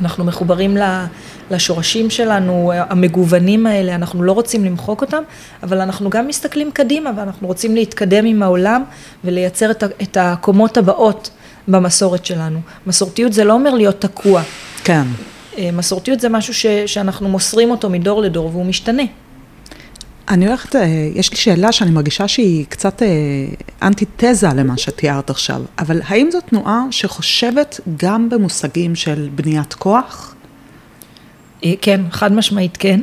[0.00, 0.76] אנחנו מחוברים
[1.50, 5.22] לשורשים שלנו, המגוונים האלה, אנחנו לא רוצים למחוק אותם,
[5.62, 8.84] אבל אנחנו גם מסתכלים קדימה ואנחנו רוצים להתקדם עם העולם
[9.24, 11.30] ולייצר את הקומות הבאות
[11.68, 12.60] במסורת שלנו.
[12.86, 14.42] מסורתיות זה לא אומר להיות תקוע.
[14.84, 15.02] כן.
[15.58, 19.02] אה, מסורתיות זה משהו ש, שאנחנו מוסרים אותו מדור לדור והוא משתנה.
[20.28, 23.08] אני הולכת, אה, יש לי שאלה שאני מרגישה שהיא קצת אה,
[23.82, 30.34] אנטיתזה למה שתיארת עכשיו, אבל האם זו תנועה שחושבת גם במושגים של בניית כוח?
[31.80, 33.00] כן, חד משמעית כן.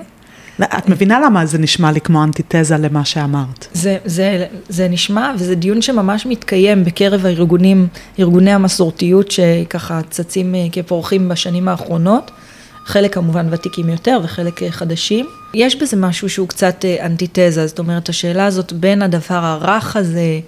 [0.63, 3.67] את מבינה למה זה נשמע לי כמו אנטיתזה למה שאמרת?
[3.73, 7.87] זה, זה, זה נשמע, וזה דיון שממש מתקיים בקרב הארגונים,
[8.19, 12.31] ארגוני המסורתיות שככה צצים כפורחים בשנים האחרונות.
[12.85, 15.25] חלק כמובן ותיקים יותר וחלק אה, חדשים.
[15.53, 20.39] יש בזה משהו שהוא קצת אה, אנטיתזה, זאת אומרת השאלה הזאת בין הדבר הרך הזה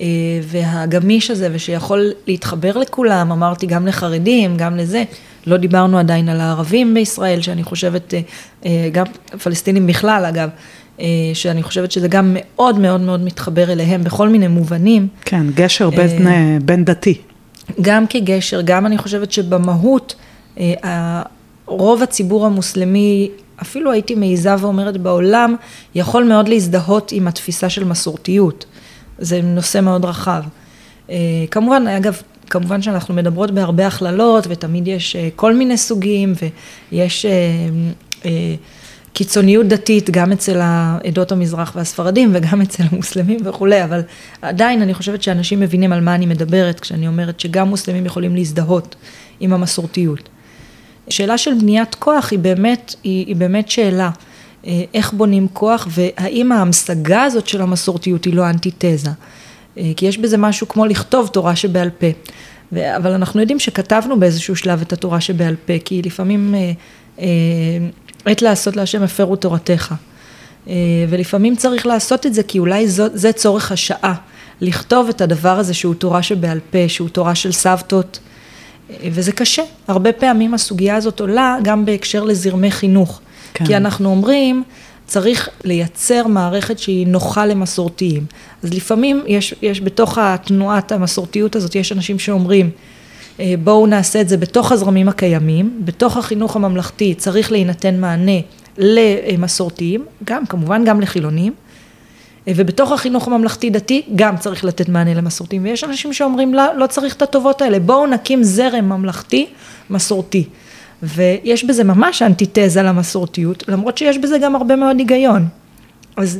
[0.00, 0.06] אה,
[0.42, 5.04] והגמיש הזה ושיכול להתחבר לכולם, אמרתי גם לחרדים, גם לזה,
[5.46, 8.14] לא דיברנו עדיין על הערבים בישראל, שאני חושבת,
[8.92, 9.06] גם
[9.42, 10.48] פלסטינים בכלל אגב,
[11.34, 15.08] שאני חושבת שזה גם מאוד מאוד מאוד מתחבר אליהם בכל מיני מובנים.
[15.24, 16.26] כן, גשר בין,
[16.62, 17.18] בין דתי.
[17.80, 20.14] גם כגשר, גם אני חושבת שבמהות,
[21.66, 23.30] רוב הציבור המוסלמי,
[23.62, 25.56] אפילו הייתי מעיזה ואומרת בעולם,
[25.94, 28.64] יכול מאוד להזדהות עם התפיסה של מסורתיות.
[29.18, 30.42] זה נושא מאוד רחב.
[31.10, 31.16] אה,
[31.50, 36.32] כמובן, אגב, כמובן שאנחנו מדברות בהרבה הכללות, ותמיד יש אה, כל מיני סוגים,
[36.92, 38.30] ויש אה,
[39.12, 44.00] קיצוניות דתית גם אצל העדות המזרח והספרדים, וגם אצל המוסלמים וכולי, אבל
[44.42, 48.96] עדיין אני חושבת שאנשים מבינים על מה אני מדברת, כשאני אומרת שגם מוסלמים יכולים להזדהות
[49.40, 50.28] עם המסורתיות.
[51.12, 54.10] שאלה של בניית כוח היא באמת, היא, היא באמת שאלה.
[54.66, 59.10] אה, איך בונים כוח והאם ההמשגה הזאת של המסורתיות היא לא אנטיתזה.
[59.78, 62.06] אה, כי יש בזה משהו כמו לכתוב תורה שבעל פה.
[62.96, 66.54] אבל אנחנו יודעים שכתבנו באיזשהו שלב את התורה שבעל פה, כי לפעמים
[67.18, 67.24] אה,
[68.24, 69.94] עת לעשות להשם הפרו תורתך.
[71.08, 74.14] ולפעמים צריך לעשות את זה כי אולי זו, זה צורך השעה,
[74.60, 78.18] לכתוב את הדבר הזה שהוא תורה שבעל פה, שהוא תורה של סבתות,
[79.10, 79.62] וזה קשה.
[79.88, 83.20] הרבה פעמים הסוגיה הזאת עולה גם בהקשר לזרמי חינוך.
[83.54, 83.66] כן.
[83.66, 84.62] כי אנחנו אומרים,
[85.06, 88.24] צריך לייצר מערכת שהיא נוחה למסורתיים.
[88.62, 92.70] אז לפעמים יש, יש בתוך התנועת המסורתיות הזאת, יש אנשים שאומרים,
[93.40, 98.40] אה, בואו נעשה את זה בתוך הזרמים הקיימים, בתוך החינוך הממלכתי צריך להינתן מענה
[98.78, 101.52] למסורתיים, גם, כמובן גם לחילונים,
[102.46, 107.16] ובתוך החינוך הממלכתי דתי גם צריך לתת מענה למסורתיים, ויש אנשים שאומרים לא, לא צריך
[107.16, 109.46] את הטובות האלה, בואו נקים זרם ממלכתי
[109.90, 110.44] מסורתי.
[111.02, 115.48] ויש בזה ממש אנטיתזה למסורתיות, למרות שיש בזה גם הרבה מאוד היגיון.
[116.16, 116.38] אז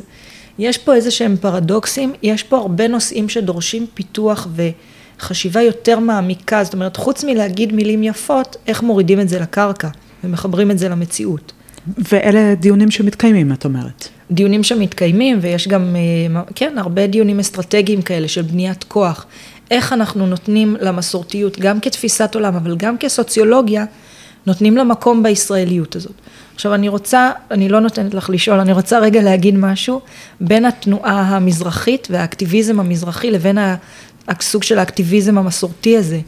[0.59, 4.47] יש פה איזה שהם פרדוקסים, יש פה הרבה נושאים שדורשים פיתוח
[5.19, 9.87] וחשיבה יותר מעמיקה, זאת אומרת, חוץ מלהגיד מילים יפות, איך מורידים את זה לקרקע
[10.23, 11.53] ומחברים את זה למציאות.
[11.97, 14.07] ואלה דיונים שמתקיימים, את אומרת.
[14.31, 19.25] דיונים שמתקיימים, ויש גם, אה, כן, הרבה דיונים אסטרטגיים כאלה של בניית כוח.
[19.71, 23.85] איך אנחנו נותנים למסורתיות, גם כתפיסת עולם, אבל גם כסוציולוגיה,
[24.45, 26.13] נותנים לה מקום בישראליות הזאת.
[26.55, 30.01] עכשיו אני רוצה, אני לא נותנת לך לשאול, אני רוצה רגע להגיד משהו
[30.41, 33.57] בין התנועה המזרחית והאקטיביזם המזרחי לבין
[34.27, 36.19] הסוג של האקטיביזם המסורתי הזה.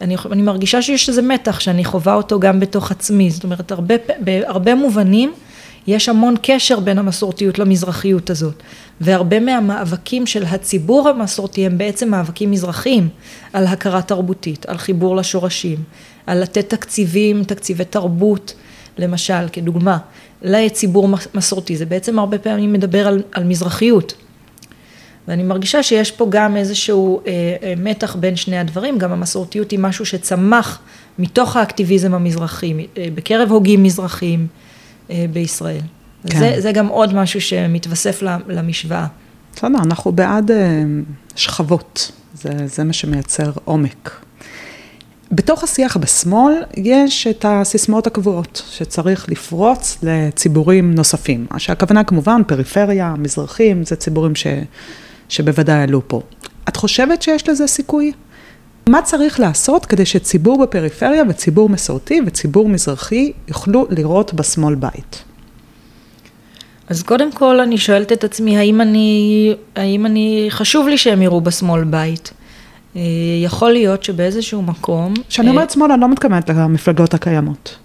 [0.00, 3.94] אני, אני מרגישה שיש איזה מתח שאני חווה אותו גם בתוך עצמי, זאת אומרת הרבה,
[4.20, 5.32] בהרבה מובנים
[5.86, 8.62] יש המון קשר בין המסורתיות למזרחיות הזאת,
[9.00, 13.08] והרבה מהמאבקים של הציבור המסורתי הם בעצם מאבקים מזרחיים,
[13.52, 15.78] על הכרה תרבותית, על חיבור לשורשים,
[16.26, 18.54] על לתת תקציבים, תקציבי תרבות,
[18.98, 19.98] למשל, כדוגמה,
[20.42, 24.14] לציבור מסורתי, זה בעצם הרבה פעמים מדבר על, על מזרחיות.
[25.28, 29.78] ואני מרגישה שיש פה גם איזשהו אה, אה, מתח בין שני הדברים, גם המסורתיות היא
[29.78, 30.80] משהו שצמח
[31.18, 34.46] מתוך האקטיביזם המזרחי, אה, בקרב הוגים מזרחיים
[35.10, 35.80] אה, בישראל.
[36.26, 36.38] כן.
[36.38, 39.06] זה, זה גם עוד משהו שמתווסף למשוואה.
[39.56, 40.82] בסדר, אנחנו בעד אה,
[41.36, 44.24] שכבות, זה, זה מה שמייצר עומק.
[45.32, 51.46] בתוך השיח בשמאל יש את הסיסמאות הקבועות, שצריך לפרוץ לציבורים נוספים.
[51.58, 54.46] שהכוונה כמובן, פריפריה, מזרחים, זה ציבורים ש,
[55.28, 56.20] שבוודאי עלו פה.
[56.68, 58.12] את חושבת שיש לזה סיכוי?
[58.88, 65.24] מה צריך לעשות כדי שציבור בפריפריה וציבור מסורתי וציבור מזרחי יוכלו לראות בשמאל בית?
[66.88, 71.40] אז קודם כל אני שואלת את עצמי, האם אני, האם אני, חשוב לי שהם יראו
[71.40, 72.32] בשמאל בית.
[72.96, 73.02] אה,
[73.44, 75.14] יכול להיות שבאיזשהו מקום...
[75.28, 77.76] כשאני אומרת אה, שמאל, אני לא מתכוונת למפלגות הקיימות.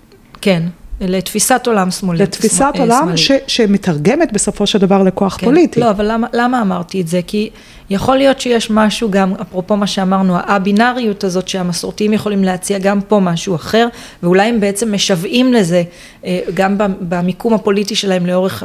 [0.41, 0.63] כן,
[1.01, 2.21] לתפיסת עולם שמאלית.
[2.21, 5.45] לתפיסת שמאל, עולם ש, שמתרגמת בסופו של דבר לכוח כן.
[5.45, 5.79] פוליטי.
[5.79, 7.21] לא, אבל למה, למה אמרתי את זה?
[7.27, 7.49] כי
[7.89, 13.19] יכול להיות שיש משהו גם, אפרופו מה שאמרנו, הבינאריות הזאת שהמסורתיים יכולים להציע גם פה
[13.19, 13.87] משהו אחר,
[14.23, 15.83] ואולי הם בעצם משוועים לזה
[16.25, 18.63] אה, גם במיקום הפוליטי שלהם לאורך,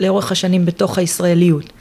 [0.00, 1.72] לאורך השנים בתוך הישראליות.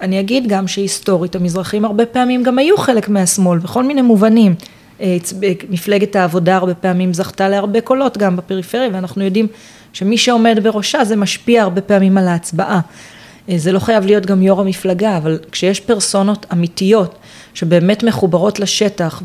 [0.00, 4.54] אני אגיד גם שהיסטורית המזרחים הרבה פעמים גם היו חלק מהשמאל בכל מיני מובנים.
[5.00, 5.16] אה,
[5.68, 9.46] מפלגת העבודה הרבה פעמים זכתה להרבה קולות גם בפריפריה ואנחנו יודעים
[9.92, 12.80] שמי שעומד בראשה זה משפיע הרבה פעמים על ההצבעה.
[13.48, 17.18] אה, זה לא חייב להיות גם יו"ר המפלגה, אבל כשיש פרסונות אמיתיות
[17.54, 19.22] שבאמת מחוברות לשטח.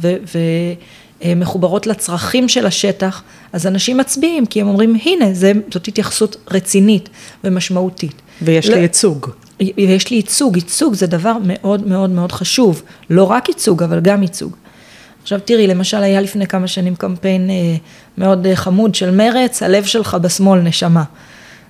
[1.25, 7.09] ומחוברות לצרכים של השטח, אז אנשים מצביעים כי הם אומרים הנה זה, זאת התייחסות רצינית
[7.43, 8.21] ומשמעותית.
[8.41, 9.29] ויש לי לא- ייצוג.
[9.77, 14.21] ויש לי ייצוג, ייצוג זה דבר מאוד מאוד מאוד חשוב, לא רק ייצוג אבל גם
[14.21, 14.55] ייצוג.
[15.25, 17.55] עכשיו תראי, למשל היה לפני כמה שנים קמפיין אה,
[18.17, 21.03] מאוד אה, חמוד של מרץ, הלב שלך בשמאל נשמה.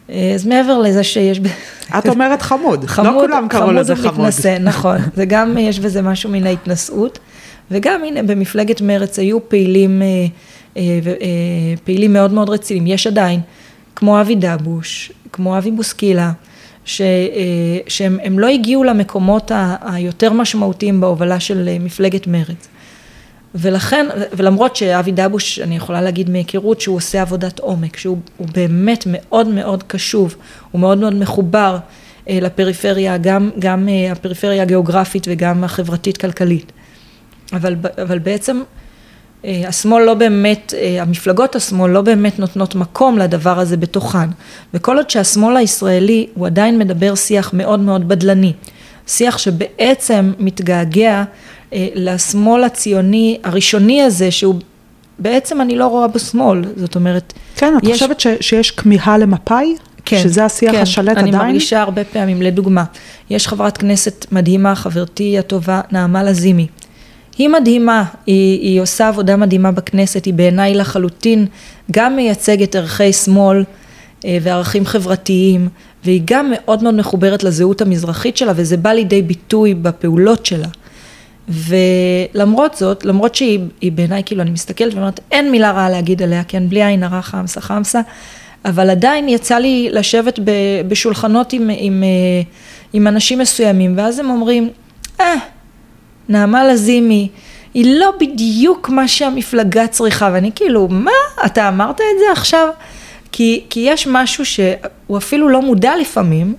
[0.10, 1.40] אה, אז מעבר לזה שיש...
[1.98, 4.08] את אומרת חמוד, לא חמוד לא כולם קראו לזה חמוד.
[4.08, 7.20] חמוד ומתנשא, נכון, זה גם יש בזה משהו מן ההתנשאות,
[7.72, 10.08] וגם הנה במפלגת מרץ היו פעילים, אה,
[10.78, 13.40] אה, אה, פעילים מאוד מאוד רציניים, יש עדיין,
[13.96, 16.32] כמו אבי דבוש, כמו אבי בוסקילה,
[16.86, 17.06] ש, אה,
[17.88, 22.68] שהם לא הגיעו למקומות היותר משמעותיים בהובלה של אה, מפלגת מרץ.
[23.56, 29.48] ולכן, ולמרות שאבי דבוש, אני יכולה להגיד מהיכרות שהוא עושה עבודת עומק, שהוא באמת מאוד
[29.48, 30.36] מאוד קשוב,
[30.72, 31.78] הוא מאוד מאוד מחובר
[32.30, 36.72] אה, לפריפריה, גם, גם הפריפריה הגיאוגרפית וגם החברתית-כלכלית.
[37.54, 38.62] אבל, אבל בעצם
[39.46, 44.30] אה, השמאל לא באמת, אה, המפלגות השמאל לא באמת נותנות מקום לדבר הזה בתוכן.
[44.74, 48.54] וכל עוד שהשמאל הישראלי הוא עדיין מדבר שיח מאוד מאוד בדלני,
[49.08, 51.24] שיח שבעצם מתגעגע אה,
[51.96, 54.56] לשמאל הציוני הראשוני הזה שהוא
[55.20, 57.34] בעצם אני לא רואה בשמאל, זאת אומרת...
[57.56, 57.92] כן, את יש...
[57.92, 59.76] חושבת ש, שיש כמיהה למפא"י?
[60.06, 61.36] כן, שזה השיח כן, השלט אני עדיין?
[61.36, 62.84] אני מרגישה הרבה פעמים, לדוגמה,
[63.30, 66.68] יש חברת כנסת מדהימה, חברתי הטובה, נעמה לזימי,
[67.38, 71.46] היא מדהימה, היא, היא עושה עבודה מדהימה בכנסת, היא בעיניי לחלוטין
[71.92, 73.64] גם מייצגת ערכי שמאל
[74.26, 75.70] אה, וערכים חברתיים
[76.04, 80.68] והיא גם מאוד מאוד מחוברת לזהות המזרחית שלה, וזה בא לידי ביטוי בפעולות שלה.
[81.48, 86.70] ולמרות זאת, למרות שהיא בעיניי, כאילו, אני מסתכלת ואומרת, אין מילה רעה להגיד עליה, כן,
[86.70, 88.02] בלי עין הרע חמסה חמסה,
[88.66, 90.40] אבל עדיין יצא לי לשבת
[90.88, 92.42] בשולחנות עם, עם, אה,
[92.94, 94.70] עם אנשים מסוימים, ואז הם אומרים,
[95.20, 95.36] אה,
[96.30, 97.30] נעמה לזימי,
[97.74, 101.12] היא לא בדיוק מה שהמפלגה צריכה, ואני כאילו, מה,
[101.46, 102.70] אתה אמרת את זה עכשיו?
[103.32, 106.54] כי, כי יש משהו שהוא אפילו לא מודע לפעמים,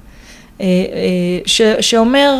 [0.60, 0.68] אה, אה,
[1.46, 2.34] ש, שאומר,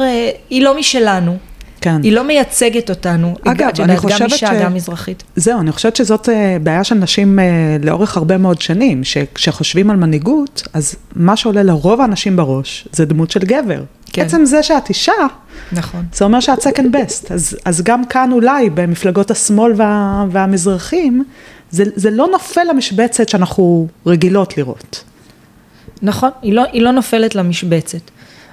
[0.50, 1.36] היא לא משלנו.
[1.80, 2.02] כן.
[2.02, 3.34] היא לא מייצגת אותנו.
[3.42, 4.62] אגב, יודעת, אני חושבת גם אישה, ש...
[4.62, 5.22] גם מזרחית.
[5.36, 7.44] זהו, אני חושבת שזאת אה, בעיה של נשים אה,
[7.82, 13.30] לאורך הרבה מאוד שנים, שכשחושבים על מנהיגות, אז מה שעולה לרוב האנשים בראש, זה דמות
[13.30, 13.82] של גבר.
[14.12, 14.22] כן.
[14.22, 15.12] עצם זה שאת אישה,
[15.72, 16.04] נכון.
[16.14, 17.34] זה אומר שאת second best.
[17.34, 21.24] אז, אז גם כאן אולי, במפלגות השמאל וה, והמזרחים,
[21.70, 25.04] זה, זה לא נופל למשבצת שאנחנו רגילות לראות.
[26.02, 28.10] נכון, היא לא, היא לא נופלת למשבצת.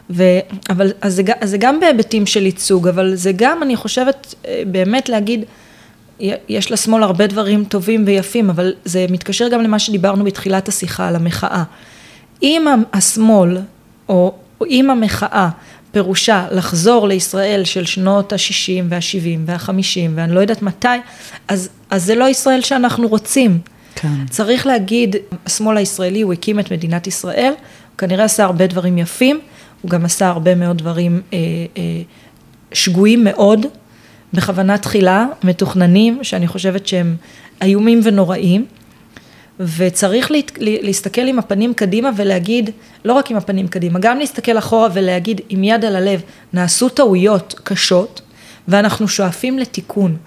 [0.09, 0.23] ו,
[0.69, 4.63] אבל, אז זה, אז זה גם בהיבטים של ייצוג, אבל זה גם, אני חושבת, אה,
[4.67, 5.45] באמת להגיד,
[6.49, 11.15] יש לשמאל הרבה דברים טובים ויפים, אבל זה מתקשר גם למה שדיברנו בתחילת השיחה, על
[11.15, 11.63] המחאה.
[12.43, 13.57] אם השמאל,
[14.09, 15.49] או, או אם המחאה,
[15.91, 20.87] פירושה לחזור לישראל של שנות ה-60 וה-70 וה-50 ואני לא יודעת מתי,
[21.47, 23.59] אז, אז זה לא ישראל שאנחנו רוצים.
[23.95, 24.25] כן.
[24.29, 29.39] צריך להגיד, השמאל הישראלי, הוא הקים את מדינת ישראל, הוא כנראה עשה הרבה דברים יפים,
[29.83, 31.37] הוא גם עשה הרבה מאוד דברים אה,
[31.77, 32.01] אה,
[32.71, 33.65] שגויים מאוד,
[34.33, 37.15] בכוונה תחילה, מתוכננים, שאני חושבת שהם
[37.61, 38.65] איומים ונוראים,
[39.59, 42.69] וצריך לה, להסתכל עם הפנים קדימה ולהגיד,
[43.05, 46.21] לא רק עם הפנים קדימה, גם להסתכל אחורה ולהגיד עם יד על הלב,
[46.53, 48.21] נעשו טעויות קשות,
[48.67, 50.17] ואנחנו שואפים לתיקון.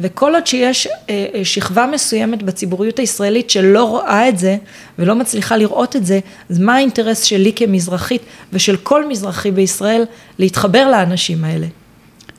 [0.00, 4.56] וכל עוד שיש אה, אה, שכבה מסוימת בציבוריות הישראלית שלא רואה את זה
[4.98, 6.20] ולא מצליחה לראות את זה,
[6.50, 8.22] אז מה האינטרס שלי כמזרחית
[8.52, 10.04] ושל כל מזרחי בישראל
[10.38, 11.66] להתחבר לאנשים האלה?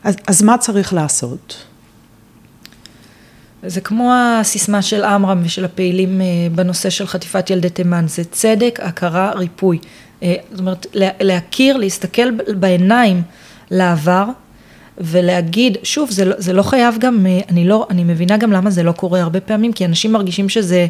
[0.04, 1.64] אז, אז מה צריך לעשות?
[3.66, 8.78] זה כמו הסיסמה של עמרם ושל הפעילים אה, בנושא של חטיפת ילדי תימן, זה צדק,
[8.82, 9.78] הכרה, ריפוי.
[10.50, 13.22] זאת אומרת, להכיר, להסתכל בעיניים
[13.70, 14.24] לעבר
[14.98, 18.70] ולהגיד, שוב, זה לא, זה לא חייב גם, אה, אני לא, אני מבינה גם למה
[18.70, 20.86] זה לא קורה הרבה פעמים, כי אנשים מרגישים שזה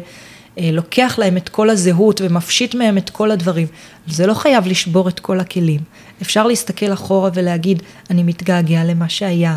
[0.59, 3.67] אה, לוקח להם את כל הזהות ומפשיט מהם את כל הדברים.
[4.07, 5.79] זה לא חייב לשבור את כל הכלים.
[6.21, 9.55] אפשר להסתכל אחורה ולהגיד, אני מתגעגע למה שהיה,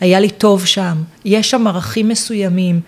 [0.00, 2.80] היה לי טוב שם, יש שם ערכים מסוימים,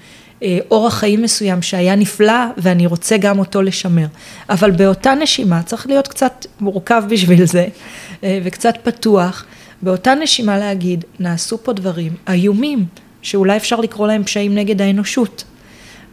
[0.43, 4.07] אה, אורח חיים מסוים שהיה נפלא ואני רוצה גם אותו לשמר.
[4.51, 7.67] אבל באותה נשימה צריך להיות קצת מורכב בשביל זה
[8.23, 9.45] וקצת פתוח.
[9.83, 12.87] באותה נשימה להגיד, נעשו פה דברים איומים,
[13.23, 15.45] שאולי אפשר לקרוא להם פשעים נגד האנושות.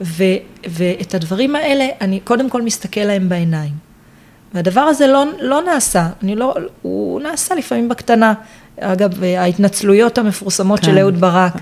[0.01, 0.23] ו,
[0.69, 3.73] ואת הדברים האלה, אני קודם כל מסתכל להם בעיניים.
[4.53, 8.33] והדבר הזה לא, לא נעשה, אני לא, הוא נעשה לפעמים בקטנה.
[8.79, 10.85] אגב, ההתנצלויות המפורסמות כן.
[10.85, 11.53] של אהוד ברק.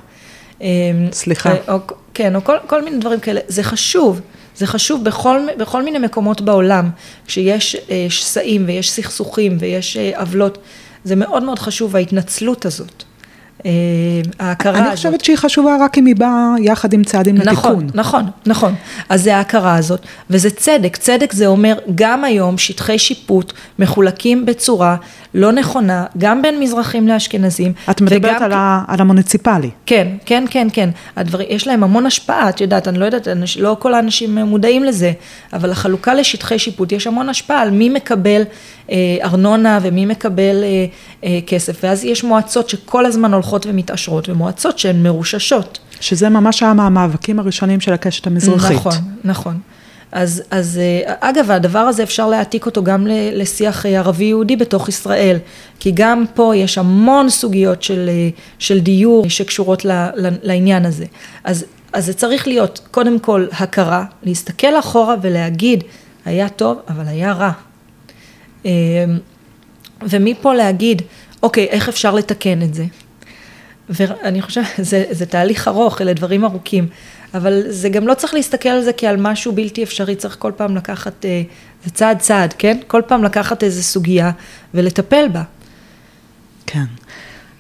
[0.61, 0.67] אמ,
[1.11, 1.53] סליחה.
[1.67, 1.77] או,
[2.13, 3.39] כן, או כל, כל מיני דברים כאלה.
[3.47, 4.21] זה חשוב,
[4.55, 6.89] זה חשוב בכל, בכל מיני מקומות בעולם,
[7.27, 10.57] כשיש אה, שסעים ויש סכסוכים ויש אה, עוולות.
[11.05, 13.03] זה מאוד מאוד חשוב, ההתנצלות הזאת.
[13.65, 13.71] אה,
[14.39, 14.87] ההכרה הזאת.
[14.87, 17.87] אני חושבת שהיא חשובה רק אם היא באה יחד עם צעדים נכון, לתיקון.
[17.93, 18.75] נכון, נכון.
[19.09, 20.97] אז זה ההכרה הזאת, וזה צדק.
[20.97, 24.95] צדק זה אומר, גם היום שטחי שיפוט מחולקים בצורה
[25.33, 27.73] לא נכונה, גם בין מזרחים לאשכנזים.
[27.89, 29.69] את מדברת על, ה, על המוניציפלי.
[29.85, 30.89] כן, כן, כן, כן.
[31.15, 34.83] הדבר, יש להם המון השפעה, את יודעת, אני לא יודעת, אנש, לא כל האנשים מודעים
[34.83, 35.11] לזה,
[35.53, 38.41] אבל החלוקה לשטחי שיפוט, יש המון השפעה על מי מקבל
[39.23, 40.85] ארנונה ומי מקבל אה,
[41.23, 45.79] אה, כסף, ואז יש מועצות שכל הזמן הולכות ומתעשרות, ומועצות שהן מרוששות.
[45.99, 48.77] שזה ממש היה מהמאבקים הראשונים של הקשת המזרחית.
[48.77, 49.59] נכון, נכון.
[50.11, 55.37] אז, אז אה, אגב, הדבר הזה אפשר להעתיק אותו גם לשיח אה, ערבי-יהודי בתוך ישראל,
[55.79, 58.29] כי גם פה יש המון סוגיות של, אה,
[58.59, 59.85] של דיור שקשורות
[60.43, 61.05] לעניין הזה.
[61.43, 65.83] אז, אז זה צריך להיות קודם כל הכרה, להסתכל אחורה ולהגיד,
[66.25, 67.51] היה טוב, אבל היה רע.
[70.01, 71.01] ומפה להגיד,
[71.43, 72.85] אוקיי, איך אפשר לתקן את זה?
[73.89, 76.87] ואני חושבת, זה, זה תהליך ארוך, אלה דברים ארוכים,
[77.33, 80.75] אבל זה גם לא צריך להסתכל על זה כעל משהו בלתי אפשרי, צריך כל פעם
[80.75, 81.41] לקחת, אה,
[81.85, 82.77] זה צעד צעד, כן?
[82.87, 84.31] כל פעם לקחת איזו סוגיה
[84.73, 85.43] ולטפל בה.
[86.65, 86.85] כן.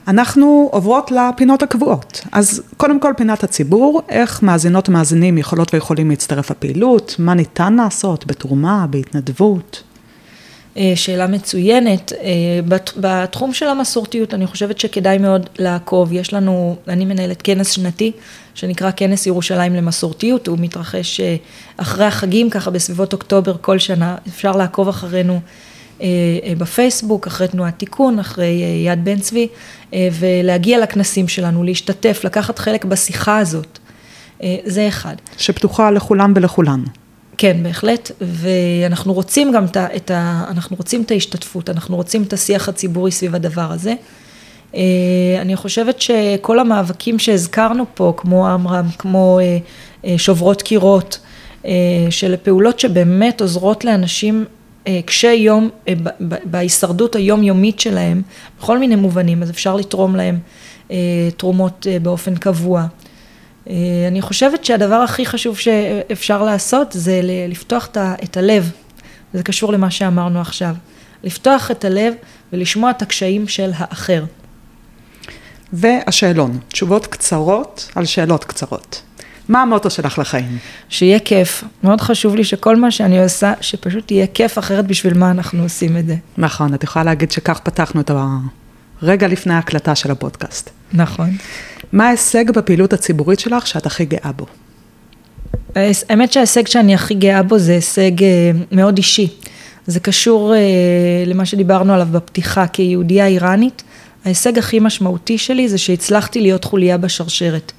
[0.07, 2.21] אנחנו עוברות לפינות הקבועות.
[2.31, 8.27] אז קודם כל פינת הציבור, איך מאזינות ומאזינים יכולות ויכולים להצטרף לפעילות, מה ניתן לעשות
[8.27, 9.83] בתרומה, בהתנדבות.
[10.77, 12.13] אה, שאלה מצוינת.
[12.13, 16.13] אה, בתחום של המסורתיות אני חושבת שכדאי מאוד לעקוב.
[16.13, 18.11] יש לנו, אני מנהלת כנס שנתי
[18.55, 21.35] שנקרא כנס ירושלים למסורתיות, הוא מתרחש אה,
[21.77, 25.39] אחרי החגים, ככה בסביבות אוקטובר כל שנה, אפשר לעקוב אחרינו
[26.57, 29.47] בפייסבוק, אחרי תנועת תיקון, אחרי יד בן צבי,
[29.93, 33.79] ולהגיע לכנסים שלנו, להשתתף, לקחת חלק בשיחה הזאת.
[34.65, 35.15] זה אחד.
[35.37, 36.83] שפתוחה לכולם ולכולן.
[37.37, 39.65] כן, בהחלט, ואנחנו רוצים גם
[39.95, 40.45] את ה...
[40.49, 43.93] אנחנו רוצים את ההשתתפות, אנחנו רוצים את השיח הציבורי סביב הדבר הזה.
[44.75, 44.81] אה,
[45.41, 49.57] אני חושבת שכל המאבקים שהזכרנו פה, כמו עמרם, כמו אה,
[50.05, 51.19] אה, שוברות קירות,
[52.09, 54.45] של פעולות שבאמת עוזרות לאנשים
[55.05, 55.69] קשי יום,
[56.43, 58.21] בהישרדות היומיומית שלהם,
[58.59, 60.39] בכל מיני מובנים, אז אפשר לתרום להם
[61.37, 62.85] תרומות באופן קבוע.
[64.07, 67.87] אני חושבת שהדבר הכי חשוב שאפשר לעשות זה לפתוח
[68.23, 68.71] את הלב,
[69.33, 70.75] זה קשור למה שאמרנו עכשיו,
[71.23, 72.13] לפתוח את הלב
[72.53, 74.23] ולשמוע את הקשיים של האחר.
[75.73, 79.01] והשאלון, תשובות קצרות על שאלות קצרות.
[79.49, 80.57] מה המוטו שלך לחיים?
[80.89, 81.63] שיהיה כיף.
[81.83, 85.97] מאוד חשוב לי שכל מה שאני עושה, שפשוט יהיה כיף, אחרת בשביל מה אנחנו עושים
[85.97, 86.15] את זה.
[86.37, 88.09] נכון, את יכולה להגיד שכך פתחנו את
[89.01, 90.69] הרגע לפני ההקלטה של הפודקאסט.
[90.93, 91.29] נכון.
[91.91, 94.45] מה ההישג בפעילות הציבורית שלך שאת הכי גאה בו?
[96.09, 99.27] האמת שההישג שאני הכי גאה בו זה הישג אה, מאוד אישי.
[99.87, 100.59] זה קשור אה,
[101.25, 103.83] למה שדיברנו עליו בפתיחה, כיהודייה איראנית.
[104.25, 107.71] ההישג הכי משמעותי שלי זה שהצלחתי להיות חוליה בשרשרת.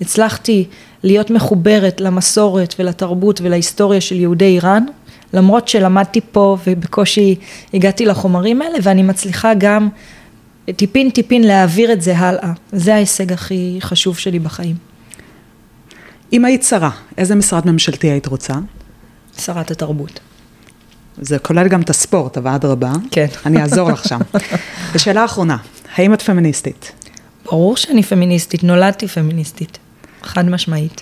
[0.00, 0.64] הצלחתי
[1.02, 4.84] להיות מחוברת למסורת ולתרבות ולהיסטוריה של יהודי איראן,
[5.32, 7.34] למרות שלמדתי פה ובקושי
[7.74, 9.88] הגעתי לחומרים האלה, ואני מצליחה גם
[10.72, 12.52] טיפין טיפין להעביר את זה הלאה.
[12.72, 14.76] זה ההישג הכי חשוב שלי בחיים.
[16.32, 18.54] אם היית שרה, איזה משרד ממשלתי היית רוצה?
[19.38, 20.20] שרת התרבות.
[21.20, 22.92] זה כולל גם את הספורט, אבל אדרבה.
[23.10, 23.26] כן.
[23.46, 24.20] אני אעזור לך שם.
[24.94, 25.56] ושאלה אחרונה,
[25.94, 26.92] האם את פמיניסטית?
[27.44, 29.78] ברור שאני פמיניסטית, נולדתי פמיניסטית,
[30.22, 31.00] חד משמעית.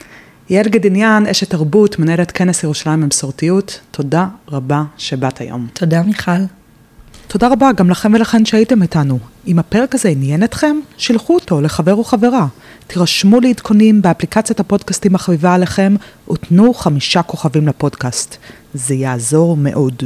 [0.51, 5.67] יעל גדיניאן, אשת תרבות, מנהלת כנס ירושלים במסורתיות, תודה רבה שבאת היום.
[5.73, 6.33] תודה מיכל.
[7.33, 9.19] תודה רבה גם לכם ולכן שהייתם איתנו.
[9.47, 12.47] אם הפרק הזה עניין אתכם, שילחו אותו לחבר או חברה.
[12.87, 15.95] תירשמו לעדכונים באפליקציית הפודקאסטים החביבה עליכם,
[16.31, 18.37] ותנו חמישה כוכבים לפודקאסט.
[18.75, 20.03] זה יעזור מאוד.